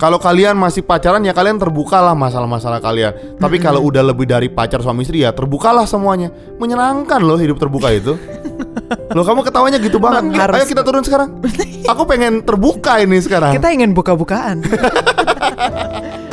Kalau 0.00 0.16
kalian 0.16 0.56
masih 0.56 0.80
pacaran 0.80 1.20
ya 1.20 1.36
kalian 1.36 1.60
terbukalah 1.60 2.16
masalah-masalah 2.16 2.80
kalian. 2.80 3.36
Tapi 3.36 3.60
kalau 3.60 3.84
udah 3.84 4.00
lebih 4.00 4.24
dari 4.24 4.48
pacar 4.48 4.80
suami 4.80 5.04
istri 5.04 5.20
ya 5.20 5.36
terbukalah 5.36 5.84
semuanya. 5.84 6.32
Menyenangkan 6.56 7.20
loh 7.20 7.36
hidup 7.36 7.60
terbuka 7.60 7.92
itu. 7.92 8.16
loh 9.16 9.24
kamu 9.28 9.44
ketawanya 9.44 9.76
gitu 9.76 10.00
banget. 10.00 10.40
Harus. 10.40 10.56
Ayo 10.56 10.64
kita 10.72 10.80
turun 10.88 11.04
sekarang. 11.04 11.44
Aku 11.92 12.08
pengen 12.08 12.40
terbuka 12.40 12.96
ini 12.96 13.20
sekarang. 13.20 13.52
Kita 13.60 13.68
ingin 13.76 13.92
buka-bukaan. 13.92 14.64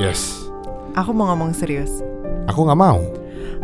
Yes. 0.00 0.48
aku 0.90 1.12
mau 1.12 1.28
ngomong 1.28 1.52
serius. 1.52 1.92
Aku 2.48 2.64
nggak 2.64 2.80
mau. 2.80 2.98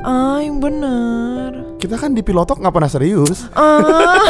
Ah, 0.04 0.38
yang 0.38 0.60
bener. 0.60 1.74
Kita 1.80 1.96
kan 1.96 2.12
di 2.12 2.20
pilotok 2.20 2.60
nggak 2.60 2.70
pernah 2.70 2.92
serius. 2.92 3.48
Ah, 3.56 4.20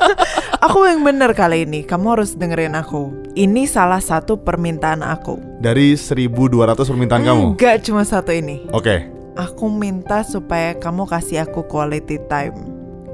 aku 0.64 0.86
yang 0.86 1.02
bener 1.02 1.34
kali 1.34 1.66
ini. 1.66 1.82
Kamu 1.82 2.16
harus 2.16 2.32
dengerin 2.32 2.72
aku. 2.72 3.10
Ini 3.34 3.66
salah 3.66 4.00
satu 4.00 4.40
permintaan 4.40 5.02
aku. 5.02 5.36
Dari 5.58 5.98
1200 5.98 6.78
permintaan 6.78 7.22
kamu. 7.26 7.44
Enggak 7.58 7.84
cuma 7.84 8.06
satu 8.06 8.30
ini. 8.30 8.64
Oke. 8.70 9.10
Aku 9.36 9.68
minta 9.68 10.24
supaya 10.24 10.72
kamu 10.72 11.04
kasih 11.04 11.44
aku 11.44 11.66
quality 11.66 12.16
time. 12.24 12.56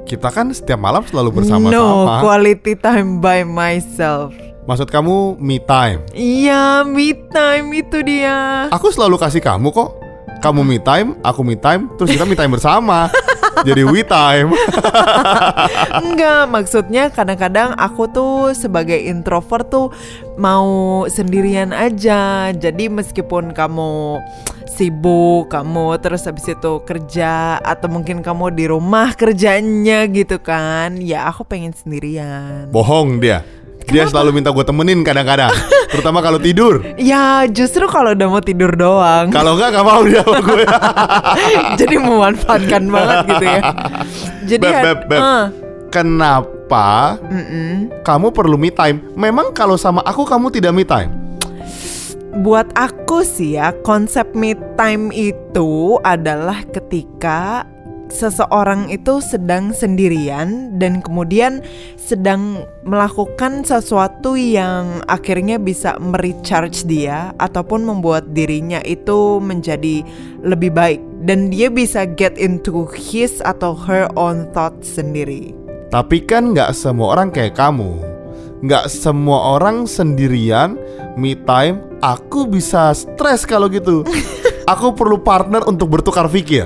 Kita 0.04 0.30
kan 0.30 0.54
setiap 0.54 0.78
malam 0.78 1.02
selalu 1.02 1.30
No, 1.30 1.36
bersama-sama. 1.42 2.20
quality 2.22 2.74
time 2.78 3.18
by 3.18 3.42
myself. 3.42 4.30
Maksud 4.62 4.94
kamu 4.94 5.42
me 5.42 5.58
time. 5.58 6.06
Iya, 6.14 6.86
me 6.86 7.18
time 7.34 7.82
itu 7.82 7.98
dia. 8.06 8.70
Aku 8.70 8.94
selalu 8.94 9.18
kasih 9.18 9.42
kamu 9.42 9.74
kok. 9.74 9.98
Kamu 10.38 10.62
me 10.62 10.78
time, 10.78 11.18
aku 11.22 11.42
me 11.42 11.58
time, 11.58 11.90
terus 11.98 12.14
kita 12.14 12.22
me 12.22 12.38
time 12.38 12.54
bersama. 12.54 13.10
Jadi 13.66 13.82
we 13.82 14.06
time. 14.06 14.54
Enggak, 16.02 16.46
maksudnya 16.46 17.10
kadang-kadang 17.10 17.74
aku 17.74 18.06
tuh 18.10 18.54
sebagai 18.54 18.98
introvert 19.02 19.66
tuh 19.66 19.90
mau 20.38 21.02
sendirian 21.10 21.74
aja. 21.74 22.54
Jadi 22.54 22.86
meskipun 22.86 23.54
kamu 23.54 24.22
sibuk, 24.66 25.50
kamu 25.50 25.98
terus 25.98 26.26
habis 26.26 26.46
itu 26.46 26.72
kerja 26.86 27.58
atau 27.62 27.90
mungkin 27.90 28.22
kamu 28.22 28.54
di 28.54 28.70
rumah 28.70 29.14
kerjanya 29.18 30.06
gitu 30.06 30.38
kan. 30.38 31.02
Ya 31.02 31.26
aku 31.26 31.42
pengen 31.46 31.74
sendirian. 31.74 32.70
Bohong 32.70 33.18
dia. 33.18 33.42
Dia 33.88 34.04
selalu 34.06 34.40
minta 34.40 34.54
gue 34.54 34.64
temenin 34.64 35.02
kadang-kadang. 35.02 35.50
Terutama 35.92 36.22
kalau 36.22 36.38
tidur. 36.38 36.80
Ya 36.96 37.44
justru 37.50 37.84
kalau 37.90 38.14
udah 38.16 38.28
mau 38.28 38.42
tidur 38.42 38.72
doang. 38.72 39.28
Kalau 39.28 39.58
enggak 39.58 39.76
nggak 39.76 39.86
mau 39.86 40.00
dia 40.06 40.22
sama 40.24 40.40
gue. 40.40 40.64
Jadi 41.80 41.94
memanfaatkan 41.98 42.82
banget 42.88 43.16
gitu 43.28 43.44
ya. 43.44 43.60
Jadi 44.46 44.62
Beb, 44.64 44.76
beb, 44.82 44.98
beb. 45.08 45.22
ah, 45.22 45.46
Kenapa 45.92 47.20
mm-mm. 47.20 48.00
kamu 48.00 48.32
perlu 48.32 48.56
me 48.56 48.72
time? 48.72 49.04
Memang 49.12 49.52
kalau 49.52 49.76
sama 49.76 50.00
aku 50.08 50.24
kamu 50.24 50.48
tidak 50.48 50.72
me 50.72 50.84
time. 50.88 51.12
Buat 52.32 52.72
aku 52.72 53.20
sih 53.28 53.60
ya, 53.60 53.76
konsep 53.84 54.32
me 54.32 54.56
time 54.80 55.12
itu 55.12 56.00
adalah 56.00 56.64
ketika 56.72 57.68
seseorang 58.12 58.92
itu 58.92 59.24
sedang 59.24 59.72
sendirian 59.72 60.76
dan 60.76 61.00
kemudian 61.00 61.64
sedang 61.96 62.68
melakukan 62.84 63.64
sesuatu 63.64 64.36
yang 64.36 65.00
akhirnya 65.08 65.56
bisa 65.56 65.96
merecharge 65.96 66.84
dia 66.84 67.32
ataupun 67.40 67.88
membuat 67.88 68.36
dirinya 68.36 68.84
itu 68.84 69.40
menjadi 69.40 70.04
lebih 70.44 70.76
baik 70.76 71.00
dan 71.24 71.48
dia 71.48 71.72
bisa 71.72 72.04
get 72.04 72.36
into 72.36 72.84
his 72.92 73.40
atau 73.40 73.72
her 73.72 74.12
own 74.20 74.44
thoughts 74.52 75.00
sendiri. 75.00 75.56
Tapi 75.88 76.20
kan 76.24 76.52
nggak 76.52 76.76
semua 76.76 77.16
orang 77.16 77.32
kayak 77.32 77.56
kamu. 77.56 77.96
Nggak 78.62 78.92
semua 78.92 79.58
orang 79.58 79.88
sendirian 79.88 80.76
me 81.16 81.34
time. 81.48 81.80
Aku 82.02 82.48
bisa 82.48 82.92
stres 82.96 83.46
kalau 83.46 83.70
gitu. 83.70 84.02
Aku 84.72 84.96
perlu 84.96 85.20
partner 85.20 85.68
untuk 85.68 85.92
bertukar 85.92 86.32
pikir. 86.32 86.64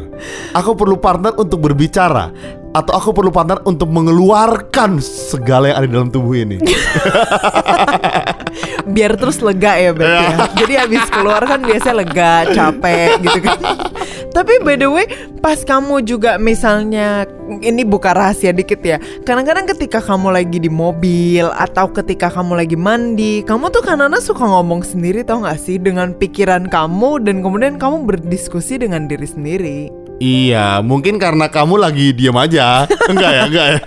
Aku 0.55 0.79
perlu 0.79 0.95
partner 0.95 1.35
untuk 1.35 1.59
berbicara. 1.59 2.31
Atau 2.71 2.95
aku 2.95 3.11
perlu 3.11 3.35
partner 3.35 3.65
untuk 3.67 3.91
mengeluarkan 3.91 5.03
segala 5.03 5.73
yang 5.73 5.77
ada 5.83 5.87
di 5.89 5.95
dalam 5.97 6.11
tubuh 6.15 6.39
ini. 6.39 6.63
biar 8.95 9.19
terus 9.19 9.43
lega 9.43 9.77
ya 9.77 9.91
Beb 9.93 10.07
ya. 10.07 10.37
Jadi 10.57 10.75
habis 10.79 11.05
keluar 11.11 11.43
kan 11.45 11.61
biasanya 11.63 11.97
lega, 12.03 12.33
capek 12.53 13.21
gitu 13.23 13.39
kan. 13.45 13.59
Tapi 14.37 14.61
by 14.61 14.77
the 14.77 14.89
way, 14.89 15.09
pas 15.41 15.57
kamu 15.65 16.05
juga 16.05 16.37
misalnya 16.37 17.25
ini 17.65 17.89
buka 17.89 18.13
rahasia 18.13 18.53
dikit 18.53 18.85
ya. 18.85 19.01
Kadang-kadang 19.25 19.65
ketika 19.73 20.05
kamu 20.05 20.29
lagi 20.35 20.61
di 20.61 20.69
mobil 20.69 21.49
atau 21.57 21.89
ketika 21.89 22.29
kamu 22.29 22.61
lagi 22.61 22.77
mandi, 22.77 23.41
kamu 23.49 23.73
tuh 23.73 23.81
kadang-kadang 23.81 24.21
suka 24.21 24.45
ngomong 24.45 24.85
sendiri 24.85 25.25
tau 25.25 25.41
gak 25.41 25.57
sih 25.57 25.81
dengan 25.81 26.13
pikiran 26.13 26.69
kamu 26.69 27.25
dan 27.25 27.41
kemudian 27.41 27.81
kamu 27.81 28.05
berdiskusi 28.05 28.77
dengan 28.77 29.09
diri 29.09 29.25
sendiri. 29.25 30.06
Iya, 30.19 30.81
mungkin 30.81 31.17
karena 31.17 31.49
kamu 31.49 31.77
lagi 31.77 32.13
diem 32.13 32.35
aja. 32.35 32.85
Enggak 33.11 33.31
ya, 33.31 33.43
enggak 33.47 33.67
ya. 33.69 33.79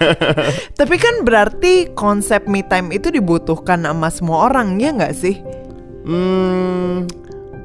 Tapi 0.74 0.96
kan 0.96 1.26
berarti 1.26 1.74
konsep 1.94 2.46
me 2.46 2.62
time 2.62 2.94
itu 2.94 3.10
dibutuhkan 3.10 3.84
sama 3.84 4.10
semua 4.10 4.48
orang 4.48 4.78
ya 4.78 4.94
nggak 4.94 5.14
sih? 5.14 5.42
Hmm, 6.06 7.06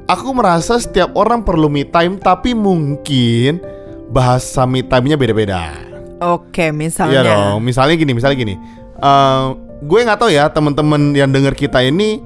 aku 0.05 0.27
merasa 0.33 0.77
setiap 0.77 1.13
orang 1.15 1.41
perlu 1.41 1.69
me 1.69 1.85
time, 1.85 2.17
tapi 2.17 2.53
mungkin 2.53 3.61
bahasa 4.09 4.65
me 4.65 4.81
time-nya 4.81 5.17
beda-beda. 5.17 5.73
Oke, 6.21 6.69
Iya 6.69 6.73
misalnya. 6.73 7.21
dong. 7.25 7.61
Misalnya 7.61 7.95
gini, 7.95 8.11
misalnya 8.13 8.37
gini. 8.37 8.55
Eh, 8.95 9.45
gue 9.83 9.99
nggak 10.01 10.19
tahu 10.19 10.31
ya 10.31 10.47
teman-teman 10.47 11.11
yang 11.11 11.29
denger 11.29 11.53
kita 11.53 11.83
ini 11.83 12.23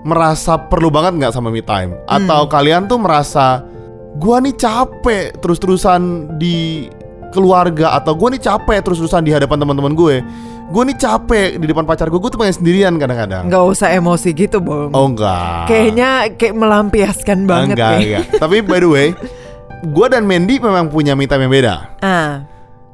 merasa 0.00 0.56
perlu 0.56 0.88
banget 0.88 1.16
nggak 1.16 1.32
sama 1.32 1.52
me 1.52 1.60
time, 1.60 1.92
atau 2.08 2.48
kalian 2.48 2.88
tuh 2.88 2.96
merasa 2.96 3.64
gua 4.16 4.40
nih 4.40 4.54
capek 4.54 5.38
terus-terusan 5.38 6.00
di 6.36 6.88
keluarga 7.30 7.94
atau 7.94 8.18
gue 8.18 8.34
nih 8.34 8.42
capek 8.42 8.82
terus-terusan 8.82 9.22
di 9.22 9.30
hadapan 9.30 9.62
teman-teman 9.62 9.94
gue. 9.94 10.18
Gue 10.70 10.82
nih 10.86 10.98
capek 10.98 11.58
di 11.58 11.66
depan 11.66 11.82
pacar 11.82 12.06
gue, 12.06 12.18
gue 12.18 12.30
tuh 12.30 12.38
pengen 12.38 12.54
sendirian 12.54 12.94
kadang-kadang. 12.94 13.46
Nggak 13.46 13.64
usah 13.70 13.90
emosi 13.90 14.30
gitu, 14.34 14.58
Bang. 14.58 14.90
Oh 14.90 15.06
enggak. 15.06 15.66
Kayaknya 15.66 16.10
kayak 16.34 16.54
melampiaskan 16.54 17.38
banget 17.46 17.74
enggak, 17.78 17.90
nih. 17.98 18.06
enggak. 18.06 18.24
Tapi 18.38 18.56
by 18.62 18.78
the 18.78 18.90
way, 18.90 19.08
gue 19.82 20.06
dan 20.06 20.26
Mandy 20.26 20.58
memang 20.58 20.90
punya 20.90 21.14
me 21.14 21.26
time 21.26 21.46
yang 21.46 21.54
beda. 21.54 21.74
Ah, 22.02 22.46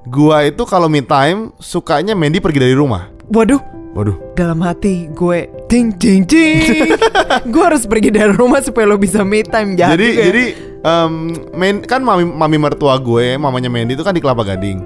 Gua 0.06 0.46
itu 0.46 0.62
kalau 0.62 0.86
me 0.86 1.02
time 1.02 1.50
sukanya 1.58 2.14
Mandy 2.14 2.38
pergi 2.38 2.60
dari 2.62 2.76
rumah. 2.78 3.10
waduh, 3.26 3.58
Waduh. 3.96 4.16
dalam 4.36 4.60
hati 4.60 5.08
gue 5.16 5.48
ting 5.72 5.96
ting 5.96 6.28
ting. 6.28 6.92
gue 7.52 7.62
harus 7.64 7.88
pergi 7.88 8.12
dari 8.12 8.36
rumah 8.36 8.60
supaya 8.60 8.84
lo 8.84 9.00
bisa 9.00 9.24
me 9.24 9.40
time 9.40 9.72
jahat 9.72 9.96
jadi 9.96 10.06
juga 10.12 10.20
ya. 10.20 10.26
jadi 10.28 10.44
em, 10.84 11.12
main 11.56 11.76
kan 11.80 12.04
mami, 12.04 12.28
mami 12.28 12.56
mertua 12.60 13.00
gue, 13.00 13.40
mamanya 13.40 13.72
Mandy 13.72 13.96
itu 13.96 14.04
kan 14.04 14.12
di 14.12 14.20
Kelapa 14.20 14.44
Gading. 14.44 14.84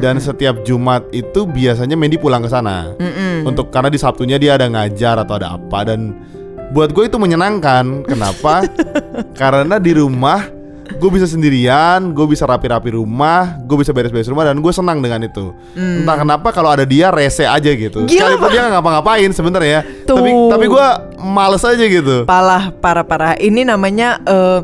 Dan 0.00 0.16
setiap 0.16 0.64
Jumat 0.64 1.04
itu 1.12 1.44
biasanya 1.44 1.92
Mandy 1.96 2.16
pulang 2.16 2.40
ke 2.40 2.48
sana. 2.48 2.96
Untuk 3.44 3.68
karena 3.68 3.92
di 3.92 4.00
Sabtunya 4.00 4.40
dia 4.40 4.56
ada 4.56 4.64
ngajar 4.68 5.20
atau 5.24 5.36
ada 5.36 5.56
apa 5.60 5.92
dan 5.92 6.16
buat 6.72 6.92
gue 6.92 7.08
itu 7.08 7.16
menyenangkan. 7.16 8.04
Kenapa? 8.04 8.64
karena 9.40 9.76
di 9.76 9.92
rumah 9.96 10.59
gue 10.96 11.10
bisa 11.12 11.26
sendirian, 11.28 12.10
gue 12.10 12.26
bisa 12.26 12.48
rapi-rapi 12.48 12.96
rumah, 12.96 13.60
gue 13.62 13.76
bisa 13.78 13.94
beres-beres 13.94 14.26
rumah 14.26 14.48
dan 14.48 14.58
gue 14.58 14.72
senang 14.74 14.98
dengan 14.98 15.22
itu. 15.22 15.54
Entah 15.76 16.16
kenapa 16.18 16.50
kalau 16.50 16.72
ada 16.74 16.82
dia 16.82 17.12
rese 17.14 17.46
aja 17.46 17.70
gitu. 17.70 18.04
Hmm. 18.04 18.08
Gila, 18.10 18.34
Sekalipun 18.34 18.48
dia 18.50 18.60
nggak 18.66 18.74
ngapa-ngapain 18.80 19.30
sebenarnya. 19.30 19.80
Tuh. 20.08 20.16
Tapi 20.18 20.30
tapi 20.50 20.64
gue 20.66 20.86
males 21.22 21.62
aja 21.62 21.84
gitu. 21.84 22.26
Parah, 22.26 22.74
parah, 22.74 23.04
parah. 23.06 23.34
Ini 23.38 23.68
namanya 23.68 24.18
eh, 24.24 24.60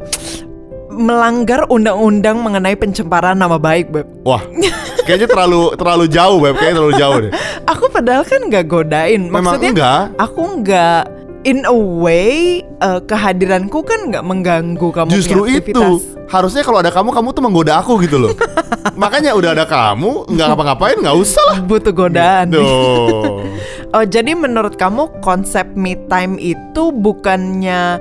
melanggar 0.96 1.69
undang-undang 1.69 2.40
mengenai 2.40 2.75
pencemaran 2.75 3.37
nama 3.37 3.61
baik, 3.61 3.93
Beb. 3.93 4.06
Wah, 4.25 4.40
kayaknya 5.05 5.28
terlalu 5.28 5.76
terlalu 5.76 6.05
jauh, 6.08 6.38
Beb. 6.40 6.56
Kayaknya 6.56 6.76
terlalu 6.81 6.94
jauh 6.96 7.17
deh. 7.28 7.32
Aku 7.76 7.84
padahal 7.93 8.25
kan 8.25 8.40
nggak 8.49 8.64
godain. 8.64 9.28
Memang 9.28 9.58
Maksudnya 9.58 9.70
enggak. 9.75 10.02
aku 10.17 10.43
nggak 10.62 11.02
in 11.44 11.67
a 11.67 11.75
way 11.75 12.62
eh, 12.62 13.00
kehadiranku 13.05 13.83
kan 13.85 14.09
nggak 14.09 14.25
mengganggu 14.25 14.88
kamu 14.94 15.11
Justru 15.12 15.44
itu 15.50 16.00
harusnya 16.27 16.62
kalau 16.67 16.83
ada 16.83 16.91
kamu, 16.91 17.15
kamu 17.15 17.29
tuh 17.35 17.43
menggoda 17.43 17.79
aku 17.79 18.03
gitu 18.03 18.19
loh. 18.19 18.35
Makanya 19.03 19.37
udah 19.37 19.55
ada 19.55 19.65
kamu, 19.69 20.27
nggak 20.31 20.47
ngapa-ngapain, 20.53 20.97
nggak 20.99 21.17
usah 21.17 21.43
lah. 21.53 21.59
butuh 21.62 21.93
godaan. 21.94 22.55
Tuh. 22.55 23.43
Oh, 23.94 24.05
jadi 24.05 24.37
menurut 24.37 24.77
kamu 24.77 25.25
konsep 25.25 25.65
me 25.73 25.97
time 26.11 26.37
itu 26.37 26.93
bukannya 26.93 27.97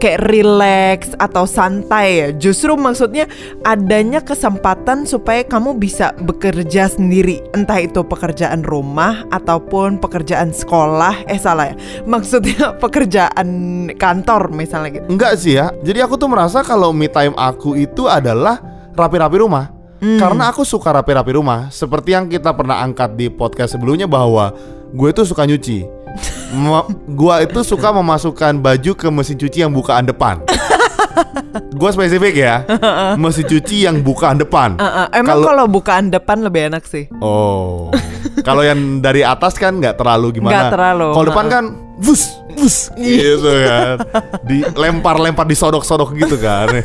kayak 0.00 0.32
relax 0.32 1.12
atau 1.20 1.44
santai 1.44 2.08
ya. 2.24 2.28
Justru 2.32 2.74
maksudnya 2.74 3.28
adanya 3.62 4.24
kesempatan 4.24 5.04
supaya 5.04 5.44
kamu 5.44 5.76
bisa 5.76 6.16
bekerja 6.24 6.88
sendiri, 6.88 7.44
entah 7.52 7.78
itu 7.78 8.00
pekerjaan 8.00 8.64
rumah 8.64 9.28
ataupun 9.28 10.00
pekerjaan 10.00 10.50
sekolah. 10.50 11.28
Eh 11.28 11.36
salah 11.36 11.70
ya. 11.70 11.76
Maksudnya 12.12 12.80
pekerjaan 12.80 13.48
kantor 13.94 14.50
misalnya 14.50 14.98
gitu. 14.98 15.06
Enggak 15.12 15.36
sih 15.36 15.60
ya. 15.60 15.70
Jadi 15.84 16.00
aku 16.00 16.16
tuh 16.16 16.32
merasa 16.32 16.64
kalau 16.64 16.90
me 16.90 17.06
time 17.06 17.36
aku 17.36 17.76
itu 17.76 18.08
adalah 18.08 18.58
rapi-rapi 18.96 19.36
rumah. 19.38 19.80
Karena 20.00 20.48
aku 20.48 20.64
suka 20.64 20.96
rapi-rapi 20.96 21.36
rumah. 21.36 21.68
Seperti 21.68 22.16
yang 22.16 22.24
kita 22.24 22.56
pernah 22.56 22.80
angkat 22.80 23.20
di 23.20 23.28
podcast 23.28 23.76
sebelumnya 23.76 24.08
bahwa 24.08 24.48
gue 24.96 25.10
tuh 25.12 25.28
suka 25.28 25.44
nyuci. 25.44 25.99
Gua 27.10 27.42
itu 27.44 27.60
suka 27.62 27.94
memasukkan 27.94 28.58
baju 28.58 28.92
ke 28.98 29.06
mesin 29.08 29.36
cuci 29.38 29.62
yang 29.62 29.72
bukaan 29.72 30.06
depan. 30.08 30.42
Gue 31.70 31.90
spesifik 31.90 32.34
ya, 32.36 32.62
mesin 33.16 33.46
cuci 33.46 33.88
yang 33.88 34.04
bukaan 34.04 34.38
depan. 34.38 34.76
Uh, 34.78 34.84
uh, 34.84 35.06
emang 35.16 35.42
Kalau- 35.42 35.70
bukaan 35.70 36.12
depan 36.12 36.44
lebih 36.44 36.70
enak 36.70 36.84
sih. 36.86 37.08
Oh, 37.18 37.90
kalau 38.46 38.62
yang 38.62 39.00
dari 39.00 39.24
atas 39.24 39.56
kan 39.56 39.78
nggak 39.80 39.96
terlalu 39.98 40.38
gimana? 40.38 40.68
Nggak 40.68 40.72
terlalu, 40.76 41.08
Kalau 41.14 41.26
depan 41.26 41.46
ha-ha. 41.48 41.54
kan, 41.56 41.64
bus, 41.98 42.22
bus, 42.54 42.76
gitu 42.98 43.50
kan, 43.64 43.96
dilempar-lempar, 44.44 45.46
disodok-sodok 45.48 46.14
gitu 46.18 46.36
kan. 46.38 46.68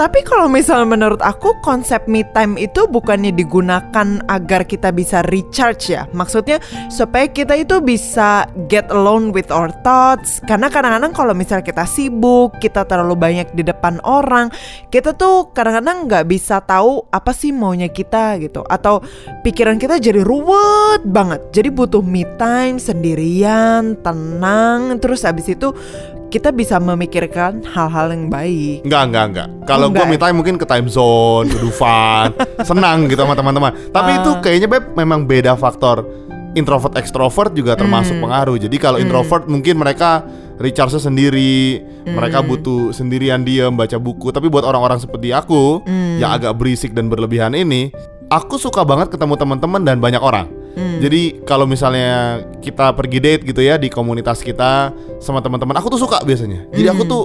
Tapi 0.00 0.24
kalau 0.24 0.48
misalnya 0.48 0.96
menurut 0.96 1.20
aku 1.20 1.60
konsep 1.60 2.08
me 2.08 2.24
time 2.32 2.56
itu 2.56 2.88
bukannya 2.88 3.36
digunakan 3.36 4.24
agar 4.32 4.64
kita 4.64 4.96
bisa 4.96 5.20
recharge 5.28 5.92
ya. 5.92 6.08
Maksudnya 6.16 6.56
supaya 6.88 7.28
kita 7.28 7.52
itu 7.52 7.84
bisa 7.84 8.48
get 8.64 8.88
alone 8.88 9.28
with 9.28 9.52
our 9.52 9.68
thoughts. 9.84 10.40
Karena 10.48 10.72
kadang-kadang 10.72 11.12
kalau 11.12 11.36
misalnya 11.36 11.68
kita 11.68 11.84
sibuk, 11.84 12.56
kita 12.64 12.88
terlalu 12.88 13.12
banyak 13.12 13.52
di 13.52 13.60
depan 13.60 14.00
orang, 14.08 14.48
kita 14.88 15.12
tuh 15.12 15.52
kadang-kadang 15.52 16.08
nggak 16.08 16.24
bisa 16.32 16.64
tahu 16.64 17.04
apa 17.12 17.36
sih 17.36 17.52
maunya 17.52 17.92
kita 17.92 18.40
gitu. 18.40 18.64
Atau 18.72 19.04
pikiran 19.44 19.76
kita 19.76 20.00
jadi 20.00 20.24
ruwet 20.24 21.04
banget. 21.04 21.52
Jadi 21.52 21.68
butuh 21.68 22.00
me 22.00 22.24
time 22.40 22.80
sendirian, 22.80 24.00
tenang. 24.00 24.96
Terus 24.96 25.28
abis 25.28 25.52
itu 25.52 25.76
kita 26.30 26.54
bisa 26.54 26.78
memikirkan 26.78 27.58
hal-hal 27.66 28.14
yang 28.14 28.30
baik. 28.30 28.86
Enggak, 28.86 29.02
enggak, 29.10 29.24
enggak. 29.34 29.48
Kalau 29.66 29.86
Enggak 29.90 30.06
gue 30.06 30.18
time 30.22 30.36
mungkin 30.38 30.56
ke 30.56 30.66
time 30.66 30.86
zone, 30.86 31.50
ke 31.50 31.58
Dufan, 31.58 32.30
senang 32.70 33.10
gitu 33.10 33.18
sama 33.26 33.34
teman-teman. 33.34 33.74
Tapi 33.90 34.10
itu 34.22 34.30
Ah. 34.30 34.38
kayaknya 34.38 34.68
beb 34.70 34.94
memang 34.94 35.26
beda 35.26 35.58
faktor 35.58 36.06
introvert 36.54 36.94
ekstrovert 36.94 37.50
juga 37.54 37.74
termasuk 37.74 38.14
Hmm. 38.18 38.30
pengaruh. 38.30 38.56
Jadi 38.62 38.76
kalau 38.78 38.98
introvert 39.02 39.50
mungkin 39.50 39.74
mereka 39.78 40.22
recharge 40.62 40.98
sendiri, 40.98 41.82
Hmm. 42.06 42.14
mereka 42.14 42.46
butuh 42.46 42.94
sendirian 42.94 43.42
diam 43.42 43.74
baca 43.74 43.98
buku. 43.98 44.30
Tapi 44.30 44.46
buat 44.46 44.62
orang-orang 44.62 45.02
seperti 45.02 45.34
aku 45.34 45.82
Hmm. 45.82 46.22
yang 46.22 46.30
agak 46.30 46.54
berisik 46.54 46.94
dan 46.94 47.10
berlebihan 47.10 47.58
ini, 47.58 47.90
aku 48.30 48.54
suka 48.54 48.86
banget 48.86 49.10
ketemu 49.10 49.34
teman-teman 49.34 49.82
dan 49.82 49.98
banyak 49.98 50.22
orang. 50.22 50.46
Hmm. 50.74 50.98
Jadi 51.02 51.42
kalau 51.42 51.66
misalnya 51.66 52.40
kita 52.62 52.94
pergi 52.94 53.18
date 53.18 53.42
gitu 53.42 53.60
ya 53.60 53.74
di 53.76 53.90
komunitas 53.90 54.40
kita 54.40 54.94
sama 55.18 55.42
teman-teman, 55.42 55.74
aku 55.76 55.90
tuh 55.90 56.00
suka 56.00 56.22
biasanya. 56.22 56.66
Jadi 56.70 56.86
aku 56.88 57.02
Hmm. 57.04 57.10
tuh 57.10 57.24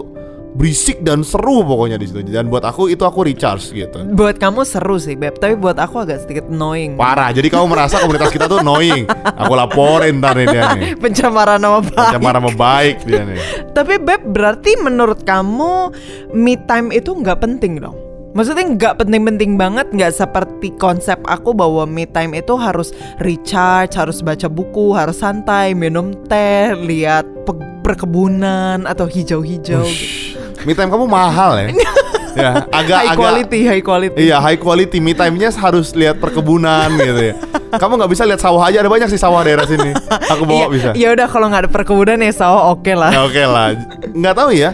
berisik 0.56 1.04
dan 1.04 1.20
seru 1.20 1.68
pokoknya 1.68 2.00
di 2.00 2.08
situ. 2.08 2.24
Dan 2.32 2.48
buat 2.48 2.64
aku 2.64 2.88
itu 2.88 3.04
aku 3.04 3.28
recharge 3.28 3.76
gitu. 3.76 4.08
Buat 4.16 4.40
kamu 4.40 4.64
seru 4.64 4.96
sih 4.96 5.20
Beb 5.20 5.36
Tapi 5.36 5.60
buat 5.60 5.76
aku 5.76 6.08
agak 6.08 6.24
sedikit 6.24 6.48
annoying 6.48 6.96
Parah. 6.96 7.36
Jadi 7.36 7.52
kamu 7.52 7.68
merasa 7.68 8.00
komunitas 8.00 8.32
kita 8.32 8.48
tuh 8.48 8.64
annoying. 8.64 9.04
Aku 9.36 9.52
laporin 9.52 10.24
ntar 10.24 10.40
nih 10.40 10.48
dia 10.48 10.64
nih. 10.72 10.96
Pencemaran 11.04 11.60
nama 11.60 11.84
baik 11.84 12.00
Macam 12.00 12.22
marah 12.24 12.42
baik 12.56 13.04
dia 13.04 13.28
nih. 13.28 13.38
Tapi 13.76 14.00
Beb 14.00 14.32
berarti 14.32 14.80
menurut 14.80 15.28
kamu 15.28 15.92
Me 16.32 16.56
time 16.64 16.96
itu 16.96 17.12
nggak 17.12 17.44
penting 17.44 17.84
dong 17.84 18.05
Maksudnya 18.36 18.68
nggak 18.68 18.94
penting-penting 19.00 19.56
banget 19.56 19.88
Nggak 19.90 20.12
seperti 20.12 20.76
konsep 20.76 21.16
aku 21.24 21.56
bahwa 21.56 21.88
me 21.88 22.04
time 22.04 22.36
itu 22.36 22.52
harus 22.60 22.92
recharge 23.18 23.96
Harus 23.96 24.20
baca 24.20 24.52
buku, 24.52 24.92
harus 24.92 25.24
santai, 25.24 25.72
minum 25.72 26.12
teh 26.28 26.76
Lihat 26.76 27.24
pe- 27.48 27.64
perkebunan 27.80 28.84
atau 28.84 29.06
hijau-hijau 29.08 29.86
gitu. 29.86 30.36
Me 30.66 30.74
time 30.74 30.90
kamu 30.90 31.06
mahal 31.06 31.54
ya. 31.56 31.68
ya, 32.36 32.52
agak 32.68 32.98
High 32.98 33.10
agak 33.14 33.22
quality, 33.22 33.60
high 33.64 33.84
quality 33.86 34.18
Iya 34.20 34.38
high 34.42 34.58
quality 34.58 34.98
me 34.98 35.14
time-nya 35.14 35.54
harus 35.54 35.94
lihat 35.94 36.18
perkebunan 36.20 36.92
gitu 36.98 37.22
ya. 37.32 37.34
Kamu 37.78 37.96
nggak 37.96 38.12
bisa 38.12 38.26
lihat 38.26 38.42
sawah 38.42 38.66
aja 38.66 38.82
ada 38.82 38.90
banyak 38.90 39.08
sih 39.08 39.22
sawah 39.22 39.46
daerah 39.46 39.64
sini. 39.64 39.94
Aku 40.34 40.44
bawa 40.44 40.66
Iya, 40.66 40.68
bisa. 40.68 40.90
Ya 40.98 41.14
udah 41.14 41.28
kalau 41.30 41.48
nggak 41.48 41.70
ada 41.70 41.72
perkebunan 41.72 42.18
ya 42.20 42.34
sawah 42.34 42.74
oke 42.74 42.92
lah 42.92 43.14
Ya, 43.14 43.22
Oke 43.24 43.44
lah. 43.46 43.78
Nggak 44.12 44.34
tahu 44.36 44.50
ya. 44.52 44.74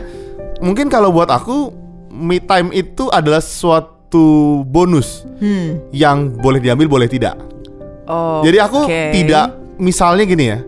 Mungkin 0.64 0.88
kalau 0.88 1.12
buat 1.12 1.28
aku 1.28 1.81
me 2.22 2.38
time 2.38 2.70
itu 2.72 3.10
adalah 3.10 3.42
suatu 3.42 4.22
bonus 4.64 5.26
Hmm. 5.42 5.82
yang 5.90 6.38
boleh 6.38 6.62
diambil 6.62 6.86
boleh 6.88 7.10
tidak. 7.10 7.34
Oh, 8.06 8.46
Jadi 8.46 8.58
aku 8.58 8.86
oke. 8.86 9.02
tidak 9.12 9.46
misalnya 9.76 10.24
gini 10.24 10.46
ya. 10.48 10.60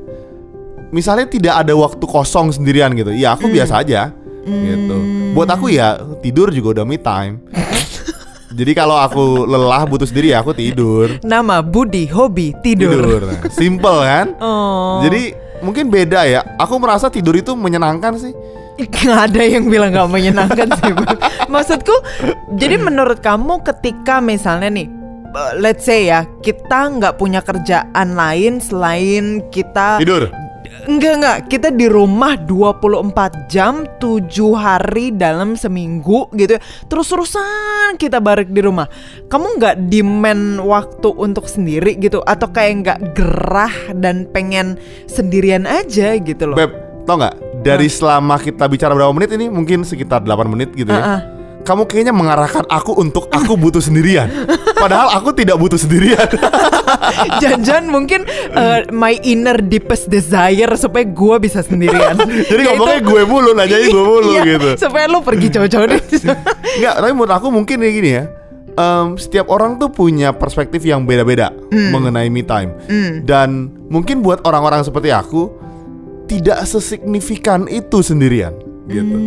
Misalnya 0.89 1.25
tidak 1.25 1.61
ada 1.61 1.73
waktu 1.73 2.01
kosong 2.01 2.49
sendirian 2.49 2.93
gitu. 2.93 3.09
Ya 3.11 3.33
aku 3.33 3.45
biasa 3.47 3.81
aja 3.81 4.09
gitu. 4.43 4.97
Buat 5.33 5.49
aku 5.51 5.69
ya 5.69 5.97
tidur 6.19 6.49
juga 6.49 6.81
udah 6.81 6.85
me 6.85 6.97
time. 6.97 7.41
Jadi 8.53 8.71
kalau 8.73 8.93
aku 8.93 9.49
lelah 9.49 9.81
butuh 9.83 10.05
sendiri 10.05 10.29
ya 10.29 10.45
aku 10.45 10.53
tidur. 10.53 11.17
Nama 11.21 11.65
Budi 11.65 12.05
hobi 12.05 12.53
tidur. 12.61 13.01
Tidur. 13.01 13.21
Nah, 13.25 13.39
Simple 13.49 13.99
kan? 14.03 14.27
Oh. 14.37 15.01
Jadi 15.01 15.33
mungkin 15.59 15.89
beda 15.89 16.21
ya. 16.23 16.45
Aku 16.61 16.77
merasa 16.77 17.09
tidur 17.09 17.33
itu 17.33 17.57
menyenangkan 17.57 18.13
sih. 18.15 18.29
Nggak 19.03 19.19
ada 19.29 19.41
yang 19.45 19.69
bilang 19.69 19.93
nggak 19.93 20.09
menyenangkan 20.09 20.67
sih 20.81 20.91
Bang. 20.93 21.17
Maksudku 21.53 21.95
Jadi 22.57 22.75
menurut 22.81 23.21
kamu 23.21 23.61
ketika 23.61 24.17
misalnya 24.17 24.69
nih 24.73 24.87
uh, 25.33 25.53
Let's 25.61 25.85
say 25.85 26.09
ya 26.09 26.25
Kita 26.41 26.89
nggak 26.89 27.21
punya 27.21 27.45
kerjaan 27.45 28.17
lain 28.17 28.57
Selain 28.57 29.45
kita 29.53 30.01
Tidur. 30.01 30.33
Enggak 30.89 31.13
enggak 31.21 31.37
Kita 31.53 31.69
di 31.69 31.85
rumah 31.85 32.33
24 32.33 33.45
jam 33.45 33.85
7 34.01 34.25
hari 34.57 35.13
dalam 35.13 35.53
seminggu 35.53 36.33
gitu 36.33 36.57
ya 36.57 36.61
Terus-terusan 36.89 38.01
kita 38.01 38.17
balik 38.17 38.49
di 38.49 38.65
rumah 38.65 38.89
Kamu 39.29 39.61
nggak 39.61 39.85
demand 39.87 40.65
waktu 40.65 41.13
untuk 41.13 41.45
sendiri 41.45 41.93
gitu 42.01 42.25
Atau 42.25 42.49
kayak 42.49 42.73
nggak 42.83 42.99
gerah 43.13 43.75
dan 44.01 44.25
pengen 44.33 44.81
sendirian 45.05 45.69
aja 45.69 46.17
gitu 46.17 46.49
loh 46.49 46.57
Beb, 46.57 46.73
tau 47.05 47.21
nggak? 47.21 47.52
Dari 47.63 47.87
selama 47.87 48.35
kita 48.35 48.67
bicara 48.67 48.91
berapa 48.91 49.15
menit 49.15 49.31
ini 49.39 49.47
mungkin 49.47 49.87
sekitar 49.87 50.19
8 50.19 50.51
menit 50.51 50.75
gitu 50.75 50.91
ya. 50.91 50.99
Ah, 50.99 51.07
ah. 51.07 51.21
Kamu 51.63 51.87
kayaknya 51.87 52.11
mengarahkan 52.11 52.67
aku 52.67 52.91
untuk 52.99 53.31
aku 53.31 53.55
butuh 53.55 53.79
sendirian. 53.79 54.27
Padahal 54.75 55.15
aku 55.15 55.31
tidak 55.31 55.55
butuh 55.55 55.79
sendirian. 55.79 56.27
Jangan 57.39 57.87
mungkin 57.87 58.27
uh, 58.51 58.83
my 58.91 59.15
inner 59.23 59.55
deepest 59.63 60.11
desire 60.11 60.67
supaya 60.75 61.07
gue 61.07 61.35
bisa 61.39 61.63
sendirian. 61.63 62.19
Jadi 62.51 62.67
ngomongnya 62.67 62.99
gue 62.99 63.21
mulu, 63.23 63.55
nanyanya 63.55 63.87
gue 63.95 64.03
mulu 64.03 64.29
Iya, 64.35 64.41
gitu. 64.43 64.69
Supaya 64.75 65.07
lu 65.07 65.23
pergi 65.23 65.47
jauh-jauh 65.55 65.87
deh. 65.87 66.03
Enggak, 66.83 66.93
tapi 66.99 67.11
menurut 67.15 67.31
aku 67.31 67.47
mungkin 67.47 67.79
kayak 67.79 67.95
gini 67.95 68.11
ya. 68.11 68.23
Em, 68.73 69.15
setiap 69.15 69.47
orang 69.47 69.79
tuh 69.79 69.87
punya 69.87 70.35
perspektif 70.35 70.83
yang 70.83 71.07
beda-beda 71.07 71.55
mengenai 71.71 72.27
me 72.27 72.43
time. 72.43 72.75
Dan 73.23 73.71
mungkin 73.87 74.19
buat 74.19 74.43
orang-orang 74.43 74.83
seperti 74.83 75.15
aku 75.15 75.62
tidak 76.33 76.65
sesignifikan 76.65 77.69
itu 77.69 78.01
sendirian 78.01 78.57
gitu. 78.89 79.17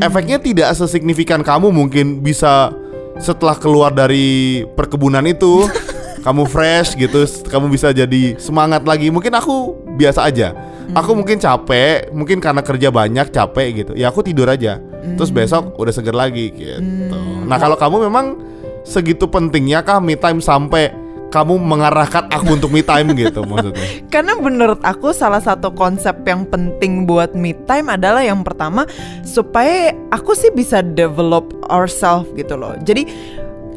Efeknya 0.00 0.40
tidak 0.40 0.72
sesignifikan 0.72 1.44
kamu 1.44 1.68
mungkin 1.68 2.24
bisa 2.24 2.72
setelah 3.20 3.58
keluar 3.60 3.92
dari 3.92 4.64
perkebunan 4.72 5.26
itu 5.28 5.68
kamu 6.26 6.48
fresh 6.48 6.96
gitu, 6.96 7.28
kamu 7.52 7.68
bisa 7.68 7.92
jadi 7.92 8.40
semangat 8.40 8.88
lagi. 8.88 9.12
Mungkin 9.12 9.36
aku 9.36 9.76
biasa 10.00 10.24
aja. 10.24 10.56
Aku 10.96 11.12
mungkin 11.12 11.36
capek, 11.36 12.08
mungkin 12.16 12.40
karena 12.40 12.64
kerja 12.64 12.88
banyak 12.88 13.28
capek 13.28 13.68
gitu. 13.84 13.92
Ya 13.92 14.08
aku 14.08 14.24
tidur 14.24 14.48
aja. 14.48 14.80
Terus 15.20 15.28
besok 15.28 15.76
udah 15.76 15.92
seger 15.92 16.16
lagi 16.16 16.48
gitu. 16.48 17.20
Nah, 17.44 17.60
kalau 17.60 17.76
kamu 17.76 18.08
memang 18.08 18.40
segitu 18.88 19.28
pentingnya 19.28 19.84
kah 19.84 20.00
me 20.00 20.16
time 20.16 20.40
sampai 20.40 20.88
kamu 21.28 21.60
mengarahkan 21.60 22.28
aku 22.32 22.56
untuk 22.56 22.70
me 22.72 22.80
time 22.80 23.12
gitu 23.14 23.44
maksudnya. 23.44 23.84
Karena 24.12 24.36
menurut 24.36 24.80
aku 24.84 25.12
salah 25.12 25.40
satu 25.40 25.72
konsep 25.72 26.16
yang 26.24 26.48
penting 26.48 27.04
buat 27.04 27.36
me 27.36 27.52
time 27.68 27.92
adalah 27.92 28.24
yang 28.24 28.40
pertama 28.44 28.88
supaya 29.22 29.92
aku 30.12 30.32
sih 30.32 30.52
bisa 30.52 30.80
develop 30.80 31.52
ourselves 31.68 32.28
gitu 32.34 32.56
loh. 32.56 32.74
Jadi 32.82 33.04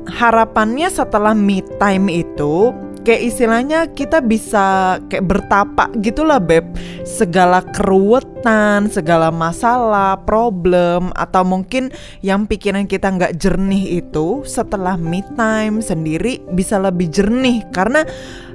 harapannya 0.07 0.89
setelah 0.89 1.35
me 1.37 1.61
time 1.77 2.09
itu 2.09 2.73
kayak 3.01 3.21
istilahnya 3.33 3.79
kita 3.91 4.21
bisa 4.21 4.97
kayak 5.09 5.25
bertapa 5.25 5.89
gitulah 6.01 6.41
beb. 6.41 6.65
Segala 7.05 7.65
keruwetan 7.73 8.89
segala 8.89 9.29
masalah 9.29 10.17
problem 10.25 11.13
atau 11.13 11.45
mungkin 11.45 11.93
yang 12.25 12.49
pikiran 12.49 12.89
kita 12.89 13.09
nggak 13.09 13.37
jernih 13.37 14.01
itu 14.01 14.41
setelah 14.45 14.97
me 14.97 15.21
time 15.37 15.81
sendiri 15.81 16.41
bisa 16.53 16.81
lebih 16.81 17.09
jernih. 17.09 17.65
Karena 17.69 18.05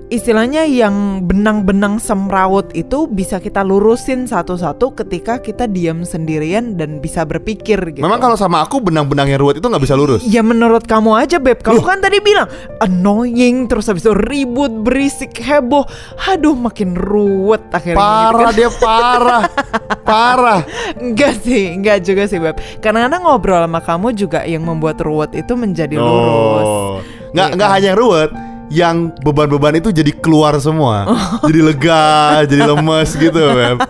istilahnya 0.06 0.62
yang 0.62 0.94
benang-benang 1.22 1.98
semrawut 1.98 2.70
itu 2.72 3.06
bisa 3.06 3.36
kita 3.36 3.60
lurusin 3.60 4.24
satu-satu 4.24 4.94
ketika 4.94 5.38
kita 5.38 5.66
diam 5.66 6.02
sendirian 6.02 6.74
dan 6.74 6.98
bisa 6.98 7.22
berpikir 7.22 7.78
gitu. 7.90 8.00
Memang 8.00 8.18
kalau 8.18 8.34
sama 8.34 8.62
aku 8.62 8.78
benang-benang 8.78 9.26
yang 9.26 9.40
ruwet 9.40 9.58
itu 9.58 9.66
nggak 9.66 9.82
bisa 9.82 9.94
lurus. 9.94 10.22
Ya 10.22 10.40
menurut 10.40 10.84
kamu 10.84 11.10
aja 11.16 11.36
Beb 11.36 11.58
Kamu 11.58 11.80
kan 11.80 11.98
tadi 11.98 12.18
bilang 12.18 12.46
Annoying 12.78 13.66
Terus 13.66 13.86
habis 13.86 14.02
itu 14.02 14.14
ribut 14.14 14.70
Berisik 14.82 15.34
Heboh 15.36 15.82
Aduh 16.26 16.54
makin 16.54 16.94
ruwet 16.94 17.62
akhirnya 17.70 17.98
gitu 17.98 18.32
Parah 18.32 18.46
kan. 18.46 18.54
dia 18.54 18.70
parah, 18.72 19.42
parah. 20.08 20.60
Enggak 20.96 21.42
sih 21.42 21.74
Enggak 21.74 22.02
juga 22.02 22.24
sih 22.24 22.38
Beb 22.38 22.56
Kadang-kadang 22.78 23.22
ngobrol 23.22 23.62
sama 23.62 23.80
kamu 23.80 24.08
juga 24.14 24.40
Yang 24.42 24.62
membuat 24.64 24.96
ruwet 25.00 25.34
itu 25.34 25.52
menjadi 25.54 25.96
lurus 25.96 26.66
Oh, 26.66 26.94
nggak 27.32 27.48
Iya 27.48 27.56
nggak 27.56 27.68
kan? 27.68 27.76
hanya 27.76 27.92
ruwet, 27.92 28.30
yang 28.68 29.14
beban-beban 29.20 29.78
itu 29.78 29.90
jadi 29.90 30.10
keluar 30.12 30.58
semua, 30.58 31.06
Oh. 31.12 31.46
jadi 31.46 31.60
lega, 31.62 32.06
jadi 32.44 32.62
lemes 32.66 33.10
gitu, 33.24 33.40
Beb. 33.40 33.78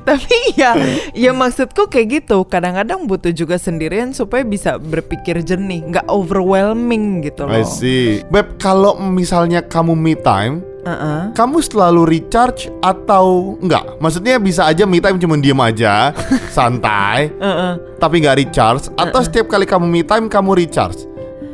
Tapi 0.00 0.58
ya 0.58 0.74
Ya 1.14 1.30
maksudku 1.30 1.86
kayak 1.86 2.24
gitu 2.24 2.42
Kadang-kadang 2.42 3.06
butuh 3.06 3.30
juga 3.30 3.54
sendirian 3.54 4.10
Supaya 4.10 4.42
bisa 4.42 4.74
berpikir 4.74 5.38
jernih 5.38 5.86
Nggak 5.86 6.06
overwhelming 6.10 7.22
gitu 7.22 7.46
loh 7.46 7.54
I 7.54 7.62
see. 7.62 8.18
Beb, 8.26 8.58
kalau 8.58 8.98
misalnya 8.98 9.62
kamu 9.62 9.94
me 9.94 10.14
time, 10.16 10.66
Uh-uh. 10.80 11.30
kamu 11.36 11.60
selalu 11.60 12.08
recharge 12.08 12.72
atau 12.80 13.54
enggak? 13.60 14.00
Maksudnya 14.00 14.40
bisa 14.40 14.64
aja 14.64 14.82
me 14.82 14.96
time 14.96 15.20
cuma 15.20 15.36
diem 15.36 15.60
aja, 15.60 16.08
santai, 16.48 17.28
Uh-uh. 17.36 18.00
tapi 18.00 18.24
nggak 18.24 18.36
recharge 18.40 18.88
atau 18.96 19.20
setiap 19.20 19.46
kali 19.46 19.68
kamu 19.68 19.84
me 19.84 20.00
time 20.00 20.26
kamu 20.26 20.56
recharge 20.56 21.04